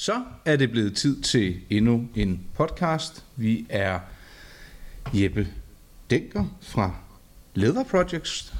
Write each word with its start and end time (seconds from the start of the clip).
Så 0.00 0.22
er 0.44 0.56
det 0.56 0.70
blevet 0.70 0.96
tid 0.96 1.22
til 1.22 1.56
endnu 1.70 2.08
en 2.14 2.40
podcast. 2.54 3.24
Vi 3.36 3.66
er 3.68 3.98
Jeppe 5.14 5.48
Denker 6.10 6.44
fra 6.60 6.94
Leather 7.54 7.84
Projects, 7.84 8.54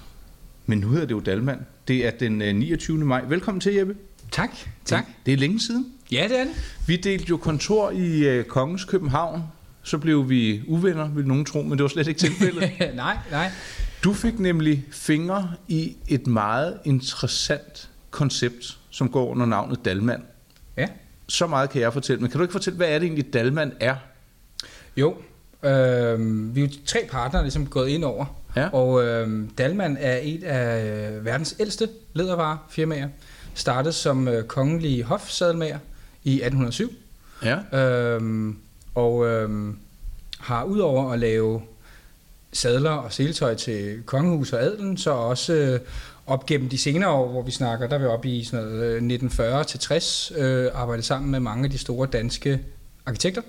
men 0.66 0.78
nu 0.78 0.88
hedder 0.88 1.06
det 1.06 1.14
jo 1.14 1.20
Dalmand. 1.20 1.60
Det 1.88 2.06
er 2.06 2.10
den 2.10 2.42
øh, 2.42 2.54
29. 2.54 2.98
maj. 2.98 3.24
Velkommen 3.24 3.60
til, 3.60 3.74
Jeppe. 3.74 3.96
Tak, 4.30 4.50
tak. 4.84 5.06
Det 5.26 5.34
er 5.34 5.36
længe 5.36 5.60
siden. 5.60 5.92
Ja, 6.12 6.26
det 6.28 6.40
er 6.40 6.44
det. 6.44 6.54
Vi 6.86 6.96
delte 6.96 7.26
jo 7.30 7.36
kontor 7.36 7.90
i 7.90 8.28
øh, 8.28 8.44
Kongens 8.44 8.84
København. 8.84 9.42
Så 9.82 9.98
blev 9.98 10.28
vi 10.28 10.62
uvenner, 10.66 11.08
vil 11.08 11.26
nogen 11.26 11.44
tro, 11.44 11.62
men 11.62 11.72
det 11.72 11.82
var 11.82 11.88
slet 11.88 12.08
ikke 12.08 12.20
tilfældet. 12.20 12.70
nej, 12.94 13.18
nej. 13.30 13.50
Du 14.04 14.12
fik 14.12 14.38
nemlig 14.38 14.84
fingre 14.90 15.54
i 15.68 15.96
et 16.08 16.26
meget 16.26 16.78
interessant 16.84 17.90
koncept, 18.10 18.78
som 18.90 19.08
går 19.08 19.28
under 19.28 19.46
navnet 19.46 19.84
Dalmand. 19.84 20.22
Ja. 20.76 20.86
Så 21.30 21.46
meget 21.46 21.70
kan 21.70 21.80
jeg 21.80 21.92
fortælle, 21.92 22.20
men 22.20 22.30
kan 22.30 22.38
du 22.38 22.44
ikke 22.44 22.52
fortælle, 22.52 22.76
hvad 22.76 22.88
er 22.88 22.98
det 22.98 23.06
egentlig 23.06 23.34
Dalmand 23.34 23.72
er? 23.80 23.96
Jo, 24.96 25.16
øh, 25.62 26.54
vi 26.54 26.60
er 26.60 26.66
jo 26.66 26.68
tre 26.86 27.08
partnere 27.10 27.42
ligesom 27.42 27.66
gået 27.66 27.88
ind 27.88 28.04
over. 28.04 28.26
Ja. 28.56 28.68
Og 28.68 29.04
øh, 29.04 29.48
Dalman 29.58 29.96
er 30.00 30.18
et 30.22 30.44
af 30.44 30.84
øh, 31.10 31.24
verdens 31.24 31.56
ældste 31.58 31.88
lædervarefirmaer. 32.12 33.08
Startede 33.54 33.92
som 33.92 34.28
øh, 34.28 34.44
kongelig 34.44 35.04
hofsadelmager 35.04 35.78
i 36.24 36.34
1807. 36.34 36.92
Ja. 37.44 37.78
Øhm, 37.78 38.58
og 38.94 39.26
øhm, 39.26 39.78
har 40.40 40.64
udover 40.64 41.12
at 41.12 41.18
lave 41.18 41.62
sadler 42.52 42.90
og 42.90 43.12
seletøj 43.12 43.54
til 43.54 44.02
kongehus 44.06 44.52
og 44.52 44.62
adelen, 44.62 44.96
så 44.96 45.10
også 45.10 45.52
øh, 45.52 45.80
op 46.30 46.46
gennem 46.46 46.68
de 46.68 46.78
senere 46.78 47.10
år, 47.10 47.28
hvor 47.30 47.42
vi 47.42 47.50
snakker, 47.50 47.86
der 47.88 47.94
er 47.94 48.00
vi 48.00 48.06
oppe 48.06 48.28
i 48.28 48.44
sådan 48.44 48.66
noget, 48.66 48.82
øh, 48.84 48.88
1940 48.94 49.64
til 49.64 49.80
60, 49.80 50.32
øh, 50.36 50.68
arbejdet 50.74 51.04
sammen 51.04 51.30
med 51.30 51.40
mange 51.40 51.64
af 51.64 51.70
de 51.70 51.78
store 51.78 52.06
danske 52.12 52.60
arkitekter. 53.06 53.42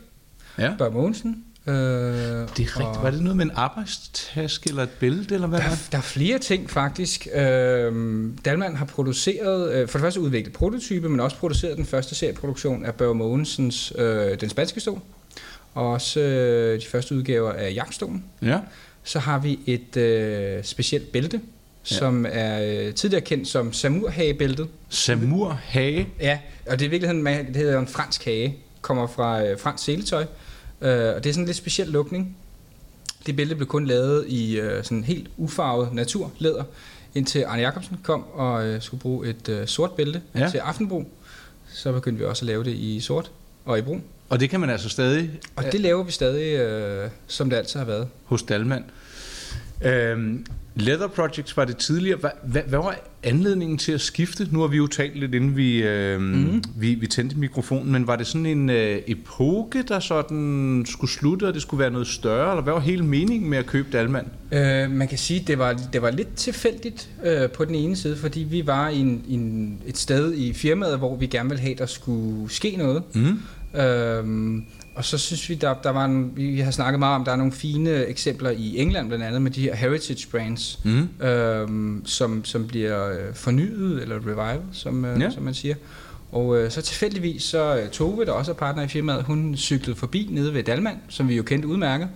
ja. 0.57 0.73
Børge 0.77 0.93
Mogensen. 0.93 1.43
Øh, 1.67 1.73
Det 1.73 1.79
er 1.79 2.47
rigtigt. 2.57 3.03
Var 3.03 3.11
det 3.11 3.21
noget 3.21 3.37
med 3.37 3.45
en 3.45 3.51
arbejdstaske 3.55 4.69
eller 4.69 4.83
et 4.83 4.89
bælte, 4.89 5.35
eller 5.35 5.47
hvad 5.47 5.59
Der, 5.59 5.65
var 5.65 5.71
er- 5.71 5.87
der 5.91 5.97
er 5.97 6.01
flere 6.01 6.39
ting 6.39 6.69
faktisk. 6.69 7.27
Øhm, 7.35 8.37
Dalman 8.45 8.75
har 8.75 8.85
produceret, 8.85 9.71
øh, 9.73 9.87
for 9.87 9.97
det 9.97 10.03
første 10.03 10.19
udviklet 10.21 10.53
prototype, 10.53 11.09
men 11.09 11.19
også 11.19 11.37
produceret 11.37 11.77
den 11.77 11.85
første 11.85 12.15
serieproduktion 12.15 12.85
af 12.85 12.95
Børge 12.95 13.15
Mogensens 13.15 13.93
øh, 13.97 14.41
Den 14.41 14.49
Spanske 14.49 14.79
Stol, 14.79 14.99
og 15.73 15.91
også 15.91 16.19
øh, 16.19 16.81
de 16.81 16.85
første 16.85 17.15
udgaver 17.15 17.51
af 17.51 17.73
Jagtstolen. 17.75 18.23
Ja. 18.41 18.59
Så 19.03 19.19
har 19.19 19.39
vi 19.39 19.59
et 19.65 19.97
øh, 19.97 20.63
specielt 20.63 21.11
bælte, 21.11 21.41
Ja. 21.91 21.95
som 21.95 22.25
er 22.29 22.63
øh, 22.87 22.93
tidligere 22.93 23.21
kendt 23.25 23.47
som 23.47 23.73
samurhagebæltet. 23.73 24.67
Samur 24.89 25.59
hage. 25.63 26.07
Ja, 26.19 26.39
og 26.67 26.79
det 26.79 26.85
er 26.85 26.87
i 26.87 26.91
virkeligheden, 26.91 27.23
man- 27.23 27.47
det 27.47 27.55
hedder 27.55 27.79
en 27.79 27.87
fransk 27.87 28.25
hage, 28.25 28.57
kommer 28.81 29.07
fra 29.07 29.43
øh, 29.45 29.59
fransk 29.59 29.83
seletøj, 29.83 30.21
øh, 30.21 30.89
og 31.15 31.23
det 31.23 31.29
er 31.29 31.33
sådan 31.33 31.39
en 31.39 31.45
lidt 31.45 31.57
speciel 31.57 31.87
lukning. 31.87 32.37
Det 33.25 33.35
bælte 33.35 33.55
blev 33.55 33.67
kun 33.67 33.85
lavet 33.85 34.25
i 34.27 34.59
øh, 34.59 34.83
sådan 34.83 35.03
helt 35.03 35.29
ufarvet 35.37 35.93
naturlæder, 35.93 36.63
indtil 37.15 37.43
Arne 37.43 37.61
Jacobsen 37.61 37.97
kom 38.03 38.25
og 38.33 38.65
øh, 38.67 38.81
skulle 38.81 39.01
bruge 39.01 39.27
et 39.29 39.49
øh, 39.49 39.67
sort 39.67 39.91
bælte 39.91 40.21
Ja. 40.35 40.39
ja. 40.39 40.49
til 40.49 40.57
aftenbrug. 40.57 41.05
Så 41.73 41.91
begyndte 41.91 42.19
vi 42.19 42.25
også 42.25 42.41
at 42.45 42.47
lave 42.47 42.63
det 42.63 42.71
i 42.73 42.99
sort 42.99 43.31
og 43.65 43.79
i 43.79 43.81
brun. 43.81 44.03
Og 44.29 44.39
det 44.39 44.49
kan 44.49 44.59
man 44.59 44.69
altså 44.69 44.89
stadig 44.89 45.29
Og 45.55 45.63
det 45.71 45.79
laver 45.79 46.03
vi 46.03 46.11
stadig, 46.11 46.59
øh, 46.59 47.09
som 47.27 47.49
det 47.49 47.57
altid 47.57 47.79
har 47.79 47.85
været. 47.85 48.07
hos 48.25 48.43
Dalmand. 48.43 48.83
Øhm, 49.85 50.45
Leather 50.75 51.07
Projects 51.07 51.57
var 51.57 51.65
det 51.65 51.77
tidligere. 51.77 52.17
Hvad, 52.17 52.29
hvad, 52.43 52.61
hvad 52.61 52.79
var 52.79 52.99
anledningen 53.23 53.77
til 53.77 53.91
at 53.91 54.01
skifte? 54.01 54.47
Nu 54.51 54.59
har 54.59 54.67
vi 54.67 54.77
jo 54.77 54.87
talt 54.87 55.19
lidt, 55.19 55.35
inden 55.35 55.57
vi, 55.57 55.83
øhm, 55.83 56.23
mm. 56.23 56.63
vi, 56.75 56.93
vi 56.93 57.07
tændte 57.07 57.39
mikrofonen, 57.39 57.91
men 57.91 58.07
var 58.07 58.15
det 58.15 58.27
sådan 58.27 58.45
en 58.45 58.69
øh, 58.69 59.01
epoke, 59.07 59.83
der 59.83 59.99
sådan 59.99 60.83
skulle 60.87 61.11
slutte, 61.11 61.47
og 61.47 61.53
det 61.53 61.61
skulle 61.61 61.81
være 61.81 61.91
noget 61.91 62.07
større? 62.07 62.51
Eller 62.51 62.63
hvad 62.63 62.73
var 62.73 62.79
hele 62.79 63.05
meningen 63.05 63.49
med 63.49 63.57
at 63.57 63.65
købe 63.65 63.87
Dalmand? 63.91 64.25
Øh, 64.51 64.91
man 64.91 65.07
kan 65.07 65.17
sige, 65.17 65.39
at 65.39 65.47
det 65.47 65.59
var, 65.59 65.73
det 65.93 66.01
var 66.01 66.11
lidt 66.11 66.35
tilfældigt 66.35 67.09
øh, 67.23 67.49
på 67.49 67.65
den 67.65 67.75
ene 67.75 67.95
side, 67.95 68.17
fordi 68.17 68.39
vi 68.39 68.67
var 68.67 68.89
i 68.89 68.99
en, 68.99 69.23
en, 69.29 69.77
et 69.85 69.97
sted 69.97 70.33
i 70.33 70.53
firmaet, 70.53 70.97
hvor 70.97 71.15
vi 71.15 71.27
gerne 71.27 71.49
ville 71.49 71.61
have, 71.61 71.75
der 71.75 71.85
skulle 71.85 72.49
ske 72.49 72.75
noget. 72.77 73.03
Mm. 73.15 73.39
Øhm, 73.79 74.65
og 74.95 75.05
så 75.05 75.17
synes 75.17 75.49
vi, 75.49 75.55
der, 75.55 75.73
der 75.83 75.89
var 75.89 76.05
en, 76.05 76.31
vi 76.35 76.59
har 76.59 76.71
snakket 76.71 76.99
meget 76.99 77.15
om, 77.15 77.25
der 77.25 77.31
er 77.31 77.35
nogle 77.35 77.51
fine 77.51 78.05
eksempler 78.05 78.49
i 78.49 78.77
England 78.77 79.07
blandt 79.07 79.25
andet 79.25 79.41
med 79.41 79.51
de 79.51 79.61
her 79.61 79.75
heritage 79.75 80.27
brands, 80.31 80.79
Mm. 80.85 81.25
øhm, 81.25 82.01
som, 82.05 82.45
som 82.45 82.67
bliver 82.67 83.09
øh, 83.09 83.33
fornyet 83.33 84.01
eller 84.01 84.15
revival, 84.15 84.59
som, 84.71 85.05
øh, 85.05 85.21
Ja. 85.21 85.29
som 85.31 85.43
man 85.43 85.53
siger. 85.53 85.75
Og 86.31 86.57
øh, 86.57 86.71
så 86.71 86.81
tilfældigvis, 86.81 87.43
så 87.43 87.77
øh, 87.77 87.89
Tove, 87.89 88.25
der 88.25 88.31
også 88.31 88.51
er 88.51 88.55
partner 88.55 88.83
i 88.83 88.87
firmaet, 88.87 89.23
hun 89.23 89.57
cyklede 89.57 89.97
forbi 89.99 90.27
nede 90.31 90.53
ved 90.53 90.63
Dalmand, 90.63 90.97
som 91.09 91.27
vi 91.29 91.35
jo 91.35 91.43
kendte 91.43 91.67
udmærket, 91.67 92.09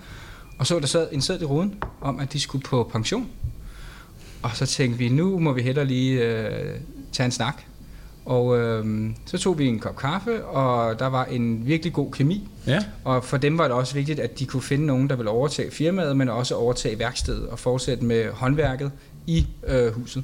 og 0.59 0.68
så 0.68 0.80
der 0.80 0.88
sad 0.88 1.07
en 1.12 1.22
sæd 1.22 1.42
i 1.42 1.46
ruden 1.46 1.75
om, 2.02 2.19
at 2.19 2.34
de 2.34 2.40
skulle 2.40 2.63
på 2.63 2.90
pension. 2.94 3.28
Og 4.42 4.52
så 4.53 4.66
tænkte 4.66 5.00
vi, 5.00 5.09
nu 5.09 5.40
må 5.40 5.53
vi 5.53 5.62
hellere 5.62 5.86
lige 5.86 6.22
øh, 6.24 6.75
tage 7.12 7.25
en 7.25 7.31
snak. 7.31 7.62
Og 8.25 8.58
øh, 8.59 9.09
så 9.25 9.38
tog 9.38 9.59
vi 9.59 9.66
en 9.68 9.80
kop 9.80 9.96
kaffe, 9.97 10.46
og 10.46 11.00
der 11.00 11.08
var 11.08 11.25
en 11.25 11.66
virkelig 11.68 11.94
god 11.94 12.12
kemi. 12.12 12.47
Ja. 12.68 12.84
Og 13.03 13.24
for 13.24 13.38
dem 13.38 13.58
var 13.58 13.63
det 13.63 13.72
også 13.74 13.94
vigtigt, 13.94 14.19
at 14.19 14.40
de 14.40 14.46
kunne 14.46 14.62
finde 14.62 14.86
nogen, 14.86 15.09
der 15.09 15.16
ville 15.16 15.30
overtage 15.30 15.72
firmaet, 15.72 16.18
men 16.18 16.30
også 16.30 16.56
overtage 16.56 17.00
værkstedet 17.00 17.47
og 17.47 17.59
fortsætte 17.59 18.06
med 18.06 18.31
håndværket 18.31 18.91
i 19.28 19.47
øh, 19.68 19.91
huset. 19.94 20.24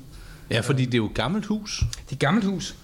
ja, 0.51 0.59
fordi 0.59 0.85
det 0.85 0.93
er 0.93 0.97
jo 0.97 1.05
et 1.05 1.13
gammelt 1.13 1.45
hus. 1.45 1.79
Det 1.79 2.11
er 2.11 2.13
et 2.13 2.19
gammelt 2.19 2.45
hus. 2.45 2.75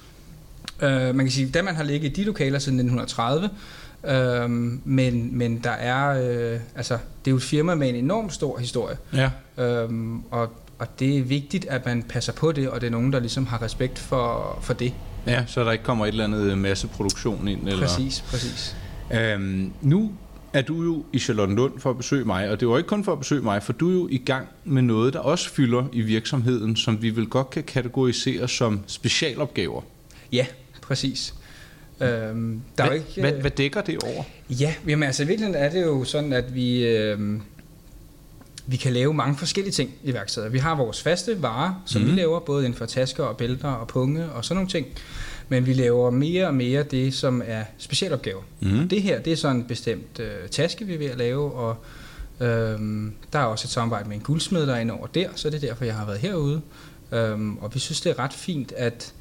Øh, 0.82 0.92
man 1.16 1.20
kan 1.26 1.32
sige, 1.32 1.52
at 1.60 1.66
man 1.66 1.76
har 1.76 1.84
ligget 1.84 2.10
i 2.10 2.14
de 2.14 2.24
lokaler 2.24 2.60
siden 2.60 2.80
1930, 2.80 3.50
øh, 4.44 4.50
men, 4.86 5.38
men 5.38 5.60
der 5.64 5.70
er, 5.72 6.08
øh, 6.54 6.60
altså, 6.76 6.94
det 6.94 7.30
er 7.30 7.32
jo 7.32 7.38
et 7.38 7.44
firma 7.44 7.76
med 7.76 7.90
en 7.90 7.96
enorm 7.96 8.30
stor 8.30 8.58
historie, 8.58 8.98
Ja. 9.14 9.30
øh, 9.58 9.90
og, 10.32 10.52
og 10.80 11.00
det 11.00 11.18
er 11.18 11.24
vigtigt, 11.24 11.66
at 11.66 11.86
man 11.86 12.04
passer 12.04 12.34
på 12.34 12.52
det, 12.52 12.70
og 12.70 12.82
det 12.82 12.88
er 12.88 12.92
nogen, 12.92 13.14
der 13.14 13.20
ligesom 13.20 13.46
har 13.46 13.62
respekt 13.62 14.00
for, 14.00 14.60
for 14.62 14.74
det. 14.74 14.94
Ja, 15.28 15.44
så 15.48 15.64
der 15.64 15.72
ikke 15.72 15.84
kommer 15.84 16.06
et 16.06 16.10
eller 16.10 16.24
andet 16.24 16.58
masseproduktion 16.58 17.48
ind. 17.48 17.68
Eller... 17.68 17.88
Præcis, 17.88 18.24
præcis. 18.28 18.76
Øhm, 19.14 19.72
nu 19.82 20.12
er 20.54 20.62
du 20.62 20.84
jo 20.84 21.06
i 21.14 21.20
Charlottenlund 21.20 21.80
for 21.80 21.90
at 21.90 21.98
besøge 21.98 22.26
mig, 22.26 22.50
og 22.50 22.60
det 22.60 22.68
var 22.68 22.78
ikke 22.78 22.88
kun 22.88 23.04
for 23.04 23.12
at 23.12 23.20
besøge 23.20 23.42
mig, 23.42 23.64
for 23.64 23.74
du 23.74 23.90
er 23.90 23.94
jo 23.94 24.08
i 24.12 24.18
gang 24.18 24.48
med 24.66 24.82
noget, 24.82 25.14
der 25.14 25.20
også 25.20 25.50
fylder 25.50 25.86
i 25.94 26.02
virksomheden, 26.02 26.76
som 26.76 27.02
vi 27.02 27.10
vel 27.16 27.28
godt 27.28 27.50
kan 27.50 27.64
kategorisere 27.64 28.48
som 28.48 28.80
specialopgaver. 28.88 29.82
Ja, 30.32 30.46
præcis. 30.82 31.34
Øhm, 32.02 32.62
der 32.78 32.84
er 32.84 32.88
Hvad, 32.88 32.98
jo 32.98 33.04
ikke, 33.08 33.22
hvad, 33.22 33.32
hvad 33.32 33.52
dækker 33.52 33.82
det 33.82 34.04
over? 34.04 34.24
Ja, 34.50 34.74
jamen 34.88 35.04
altså 35.04 35.24
i 35.24 35.28
virkeligheden 35.28 35.64
er 35.64 35.70
det 35.70 35.82
jo 35.82 36.04
sådan, 36.04 36.34
at 36.34 36.56
vi, 36.56 36.88
øh, 36.88 37.20
vi 38.68 38.78
kan 38.78 38.94
lave 38.94 39.14
mange 39.14 39.38
forskellige 39.38 39.72
ting 39.74 39.92
i 40.04 40.14
værkstedet. 40.14 40.54
Vi 40.54 40.58
har 40.58 40.76
vores 40.76 41.02
faste 41.02 41.42
varer, 41.42 41.84
som 41.86 42.02
Mhm. 42.02 42.10
mm. 42.10 42.16
vi 42.16 42.22
laver, 42.22 42.40
både 42.40 42.66
inden 42.66 42.78
for 42.78 42.86
tasker 42.86 43.24
og 43.24 43.38
bælter 43.38 43.70
og 43.70 43.88
punge 43.88 44.30
og 44.32 44.46
sådan 44.46 44.56
nogle 44.56 44.70
ting. 44.70 44.88
Men 45.50 45.66
vi 45.66 45.74
laver 45.74 46.10
mere 46.10 46.48
og 46.48 46.54
mere 46.54 46.84
det, 46.84 47.14
som 47.14 47.42
er 47.46 47.64
specialopgaver. 47.78 48.42
Mm. 48.60 48.90
Det 48.90 49.02
her, 49.02 49.20
det 49.20 49.34
er 49.34 49.38
sådan 49.38 49.56
en 49.56 49.64
bestemt 49.64 50.20
øh, 50.20 50.50
taske, 50.52 50.86
vi 50.86 50.94
er 50.94 50.98
ved 50.98 51.06
at 51.06 51.18
lave, 51.18 51.52
og 51.52 51.76
øhm, 52.40 53.14
der 53.34 53.40
er 53.40 53.44
også 53.44 53.66
et 53.66 53.70
samarbejde 53.72 54.08
med 54.10 54.16
en 54.18 54.22
guldsmed, 54.24 54.68
der 54.68 54.76
er 54.76 54.92
over 54.92 55.08
der, 55.08 55.30
så 55.36 55.50
det 55.50 55.64
er 55.64 55.68
derfor, 55.68 55.86
jeg 55.86 55.96
har 55.96 56.06
været 56.06 56.20
herude. 56.20 56.62
Øhm, 57.12 57.58
og 57.58 57.74
vi 57.74 57.80
synes, 57.80 58.02
det 58.02 58.10
er 58.10 58.20
ret 58.20 58.34
fint, 58.34 58.72
at 58.72 59.14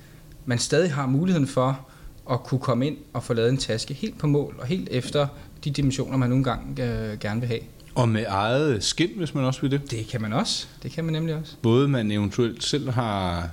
man 0.46 0.58
stadig 0.58 0.92
har 0.92 1.06
muligheden 1.06 1.46
for 1.48 1.86
at 2.30 2.42
kunne 2.44 2.60
komme 2.60 2.86
ind 2.86 2.96
og 3.12 3.22
få 3.22 3.34
lavet 3.34 3.48
en 3.50 3.56
taske 3.56 3.94
helt 3.94 4.18
på 4.18 4.26
mål, 4.26 4.54
og 4.58 4.66
helt 4.66 4.88
efter 4.90 5.26
de 5.64 5.70
dimensioner, 5.70 6.16
man 6.16 6.28
nogle 6.30 6.44
gange 6.44 6.84
øh, 6.84 7.18
gerne 7.18 7.40
vil 7.40 7.48
have. 7.48 7.60
Og 7.96 8.08
med 8.08 8.24
eget 8.28 8.84
skin, 8.84 9.10
hvis 9.16 9.34
man 9.34 9.44
også 9.44 9.60
vil 9.60 9.70
det. 9.70 9.90
Det 9.90 10.06
kan 10.06 10.22
man 10.22 10.32
også. 10.32 10.66
Det 10.82 10.90
kan 10.90 11.04
man 11.04 11.12
nemlig 11.12 11.34
også. 11.34 11.52
Både 11.62 11.88
man 11.88 12.10
eventuelt 12.10 12.64
selv 12.64 12.90
har 12.90 13.48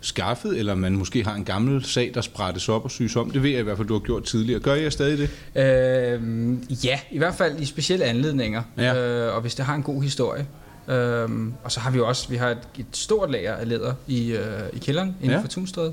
skaffet, 0.00 0.58
eller 0.58 0.74
man 0.74 0.92
måske 0.96 1.24
har 1.24 1.34
en 1.34 1.44
gammel 1.44 1.84
sag, 1.84 2.10
der 2.14 2.20
sprættes 2.20 2.68
op 2.68 2.84
og 2.84 2.90
syes 2.90 3.16
om. 3.16 3.30
Det 3.30 3.42
ved 3.42 3.50
jeg 3.50 3.60
i 3.60 3.62
hvert 3.62 3.76
fald, 3.76 3.88
du 3.88 3.94
har 3.94 4.00
gjort 4.00 4.24
tidligere. 4.24 4.60
Gør 4.60 4.74
jeg 4.74 4.92
stadig 4.92 5.18
det? 5.18 5.62
Øhm, 5.62 6.62
ja, 6.84 7.00
i 7.10 7.18
hvert 7.18 7.34
fald 7.34 7.60
i 7.60 7.64
specielle 7.64 8.04
anledninger, 8.04 8.62
Ja. 8.76 8.96
øh, 9.28 9.34
og 9.34 9.40
hvis 9.40 9.54
det 9.54 9.64
har 9.64 9.74
en 9.74 9.82
god 9.82 10.02
historie. 10.02 10.46
Øhm, 10.88 11.52
og 11.64 11.72
så 11.72 11.80
har 11.80 11.90
vi 11.90 11.98
jo 11.98 12.08
også 12.08 12.28
vi 12.28 12.36
har 12.36 12.48
et, 12.50 12.58
et 12.78 12.86
stort 12.92 13.30
lager 13.30 13.54
af 13.54 13.68
læder 13.68 13.94
i, 14.06 14.30
øh, 14.32 14.42
i 14.72 14.78
kælderen 14.78 15.16
inden 15.22 15.36
ja. 15.36 15.42
for 15.42 15.48
Tunstræde, 15.48 15.92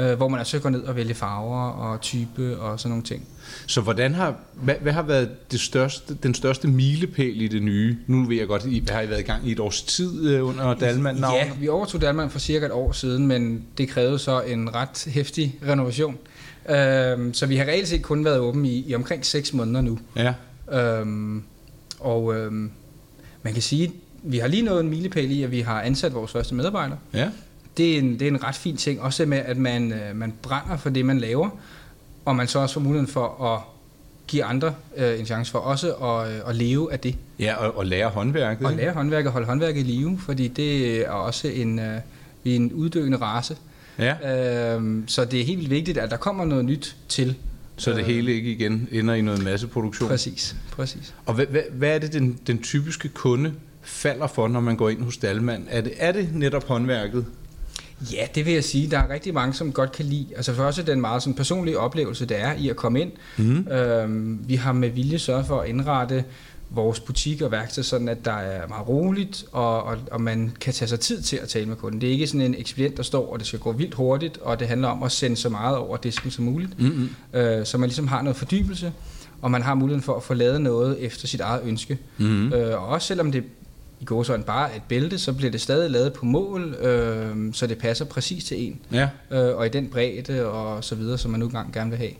øh, 0.00 0.16
hvor 0.16 0.28
man 0.28 0.38
altså 0.38 0.58
går 0.58 0.70
ned 0.70 0.82
og 0.82 0.96
vælger 0.96 1.14
farver 1.14 1.68
og 1.70 2.00
type 2.00 2.58
og 2.58 2.80
sådan 2.80 2.90
nogle 2.90 3.04
ting. 3.04 3.26
Så 3.66 3.80
hvordan 3.80 4.14
har, 4.14 4.34
hvad, 4.54 4.74
hvad 4.80 4.92
har 4.92 5.02
været 5.02 5.50
det 5.52 5.60
største, 5.60 6.14
den 6.14 6.34
største 6.34 6.68
milepæl 6.68 7.40
i 7.42 7.48
det 7.48 7.62
nye? 7.62 7.98
Nu 8.06 8.24
ved 8.24 8.36
jeg 8.36 8.46
godt, 8.46 8.64
I 8.64 8.84
har 8.90 9.00
I 9.00 9.10
været 9.10 9.20
i 9.20 9.22
gang 9.22 9.48
i 9.48 9.52
et 9.52 9.60
års 9.60 9.82
tid 9.82 10.28
øh, 10.28 10.48
under 10.48 10.74
Dalman 10.74 11.14
navnet. 11.14 11.38
Ja, 11.38 11.50
vi 11.60 11.68
overtog 11.68 12.00
Danmark 12.00 12.30
for 12.30 12.38
cirka 12.38 12.66
et 12.66 12.72
år 12.72 12.92
siden, 12.92 13.26
men 13.26 13.64
det 13.78 13.88
krævede 13.88 14.18
så 14.18 14.40
en 14.40 14.74
ret 14.74 15.08
hæftig 15.10 15.58
renovation. 15.68 16.18
Øhm, 16.68 17.34
så 17.34 17.46
vi 17.46 17.56
har 17.56 17.64
reelt 17.64 17.88
set 17.88 18.02
kun 18.02 18.24
været 18.24 18.38
åben 18.38 18.64
i, 18.64 18.84
i 18.88 18.94
omkring 18.94 19.26
6 19.26 19.52
måneder 19.52 19.80
nu. 19.80 19.98
ja. 20.16 20.34
Øhm, 20.72 21.42
og 22.00 22.36
øhm, 22.36 22.70
man 23.42 23.52
kan 23.52 23.62
sige, 23.62 23.92
vi 24.22 24.38
har 24.38 24.48
lige 24.48 24.62
nået 24.62 24.80
en 24.80 24.88
milepæl 24.88 25.30
i, 25.30 25.42
at 25.42 25.50
vi 25.50 25.60
har 25.60 25.82
ansat 25.82 26.14
vores 26.14 26.32
første 26.32 26.54
medarbejder. 26.54 26.96
ja. 27.14 27.28
Det 27.76 27.94
er 27.94 27.98
en, 27.98 28.12
det 28.12 28.22
er 28.22 28.30
en 28.30 28.44
ret 28.44 28.54
fin 28.54 28.76
ting, 28.76 29.00
også 29.00 29.26
med, 29.26 29.38
at 29.38 29.56
man, 29.56 29.92
øh, 29.92 30.16
man 30.16 30.32
brænder 30.42 30.76
for 30.76 30.90
det, 30.90 31.04
man 31.04 31.18
laver. 31.18 31.48
og 32.24 32.36
man 32.36 32.48
så 32.48 32.58
også 32.58 32.72
får 32.74 32.80
muligheden 32.80 33.12
for 33.12 33.44
at 33.54 33.60
give 34.26 34.44
andre 34.44 34.74
øh, 34.96 35.20
en 35.20 35.26
chance 35.26 35.52
for 35.52 35.58
også 35.58 35.92
at, 35.92 36.32
øh, 36.34 36.40
at 36.48 36.56
leve 36.56 36.92
af 36.92 37.00
det. 37.00 37.16
Ja, 37.38 37.54
og, 37.54 37.76
og 37.76 37.86
lære 37.86 38.08
håndværket. 38.08 38.66
Og 38.66 38.72
lære 38.72 38.92
håndværket 38.92 39.26
og 39.26 39.32
holde 39.32 39.46
håndværket 39.46 39.80
i 39.80 39.82
live, 39.82 40.18
fordi 40.18 40.48
det 40.48 40.96
er 41.06 41.10
også 41.10 41.48
en, 41.48 41.78
øh, 41.78 41.98
vi 42.44 42.52
er 42.52 42.56
en 42.56 42.72
uddøende 42.72 43.18
race. 43.18 43.56
Ja, 43.98 44.76
Øh, 44.78 45.02
så 45.06 45.24
det 45.24 45.40
er 45.40 45.44
helt 45.44 45.70
vigtigt, 45.70 45.98
at 45.98 46.10
der 46.10 46.16
kommer 46.16 46.44
noget 46.44 46.64
nyt 46.64 46.96
til. 47.08 47.34
så 47.76 47.92
det 47.92 48.04
hele 48.04 48.32
ikke 48.32 48.52
igen 48.52 48.88
ender 48.92 49.14
i 49.14 49.20
noget 49.20 49.42
masseproduktion. 49.44 50.08
Præcis, 50.08 50.56
præcis. 50.72 51.14
Og 51.26 51.34
hvad, 51.34 51.46
hvad, 51.46 51.62
hvad 51.72 51.94
er 51.94 51.98
det, 51.98 52.12
den, 52.12 52.38
den 52.46 52.62
typiske 52.62 53.08
kunde 53.08 53.52
falder 53.82 54.26
for, 54.26 54.48
når 54.48 54.60
man 54.60 54.76
går 54.76 54.88
ind 54.88 55.02
hos 55.02 55.16
Dalmand? 55.16 55.66
Er 55.70 55.80
det, 55.80 55.92
er 55.96 56.12
det 56.12 56.28
netop 56.34 56.64
håndværket? 56.68 57.26
Ja, 58.12 58.26
det 58.34 58.46
vil 58.46 58.54
jeg 58.54 58.64
sige. 58.64 58.90
Der 58.90 58.98
er 58.98 59.10
rigtig 59.10 59.34
mange, 59.34 59.54
som 59.54 59.72
godt 59.72 59.92
kan 59.92 60.04
lide. 60.04 60.26
Altså 60.36 60.54
for 60.54 60.64
os 60.64 60.78
er 60.78 60.82
den 60.82 61.00
meget 61.00 61.22
sådan 61.22 61.34
personlige 61.34 61.78
oplevelse, 61.78 62.26
det 62.26 62.40
er 62.40 62.52
i 62.52 62.68
at 62.68 62.76
komme 62.76 63.00
ind. 63.00 63.12
Mm. 63.36 63.68
Øhm, 63.68 64.38
vi 64.48 64.54
har 64.54 64.72
med 64.72 64.88
vilje 64.88 65.18
sørget 65.18 65.46
for 65.46 65.60
at 65.60 65.68
indrette 65.68 66.24
vores 66.70 67.00
butik 67.00 67.42
og 67.42 67.52
værksted 67.52 67.82
sådan, 67.82 68.08
at 68.08 68.24
der 68.24 68.32
er 68.32 68.68
meget 68.68 68.88
roligt, 68.88 69.44
og, 69.52 69.82
og, 69.82 69.96
og 70.10 70.20
man 70.20 70.52
kan 70.60 70.72
tage 70.72 70.88
sig 70.88 71.00
tid 71.00 71.22
til 71.22 71.36
at 71.36 71.48
tale 71.48 71.66
med 71.66 71.76
kunden. 71.76 72.00
Det 72.00 72.06
er 72.06 72.12
ikke 72.12 72.26
sådan 72.26 72.40
en 72.40 72.54
ekspedient, 72.58 72.96
der 72.96 73.02
står, 73.02 73.32
og 73.32 73.38
det 73.38 73.46
skal 73.46 73.58
gå 73.58 73.72
vildt 73.72 73.94
hurtigt, 73.94 74.38
og 74.38 74.60
det 74.60 74.68
handler 74.68 74.88
om 74.88 75.02
at 75.02 75.12
sende 75.12 75.36
så 75.36 75.48
meget 75.48 75.76
over 75.76 75.96
disken 75.96 76.30
som 76.30 76.44
muligt. 76.44 76.80
Mm-hmm. 76.80 77.08
Øh, 77.34 77.66
så 77.66 77.78
man 77.78 77.88
ligesom 77.88 78.08
har 78.08 78.22
noget 78.22 78.36
fordybelse, 78.36 78.92
og 79.42 79.50
man 79.50 79.62
har 79.62 79.74
muligheden 79.74 80.02
for 80.02 80.14
at 80.16 80.22
få 80.22 80.34
lavet 80.34 80.60
noget 80.60 80.96
efter 81.00 81.26
sit 81.26 81.40
eget 81.40 81.60
ønske. 81.64 81.98
Mm-hmm. 82.18 82.52
Øh, 82.52 82.82
og 82.82 82.88
også 82.88 83.06
selvom 83.06 83.32
det 83.32 83.44
i 84.00 84.04
går 84.04 84.22
sådan 84.22 84.42
bare 84.42 84.76
et 84.76 84.82
bælte, 84.88 85.18
så 85.18 85.32
bliver 85.32 85.50
det 85.50 85.60
stadig 85.60 85.90
lavet 85.90 86.12
på 86.12 86.24
mål, 86.26 86.74
øh, 86.74 87.36
så 87.52 87.66
det 87.66 87.78
passer 87.78 88.04
præcis 88.04 88.44
til 88.44 88.66
en, 88.66 88.80
Ja. 88.92 89.08
øh, 89.30 89.56
og 89.56 89.66
i 89.66 89.68
den 89.68 89.88
bredde 89.88 90.46
og 90.46 90.84
så 90.84 90.94
videre, 90.94 91.18
som 91.18 91.30
man 91.30 91.40
nu 91.40 91.46
engang 91.46 91.72
gerne 91.72 91.90
vil 91.90 91.98
have. 91.98 92.10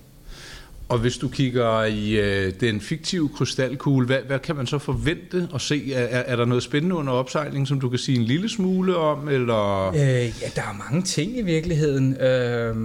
Og 0.88 0.98
hvis 0.98 1.16
du 1.16 1.28
kigger 1.28 1.84
i 1.84 2.10
øh, 2.12 2.52
den 2.60 2.80
fiktive 2.80 3.28
krystalkugle, 3.36 4.06
hvad, 4.06 4.18
hvad 4.26 4.38
kan 4.38 4.56
man 4.56 4.66
så 4.66 4.78
forvente 4.78 5.48
at 5.54 5.60
se? 5.60 5.92
Er, 5.92 5.98
er, 6.04 6.22
er 6.26 6.36
der 6.36 6.44
noget 6.44 6.62
spændende 6.62 6.96
under 6.96 7.12
opsejling, 7.12 7.68
som 7.68 7.80
du 7.80 7.88
kan 7.88 7.98
sige 7.98 8.18
en 8.18 8.24
lille 8.24 8.48
smule 8.48 8.96
om? 8.96 9.28
Eller? 9.28 9.88
Øh, 9.88 9.98
ja, 10.42 10.48
der 10.56 10.62
er 10.62 10.84
mange 10.90 11.02
ting 11.02 11.38
i 11.38 11.42
virkeligheden. 11.42 12.16
Øh, 12.16 12.76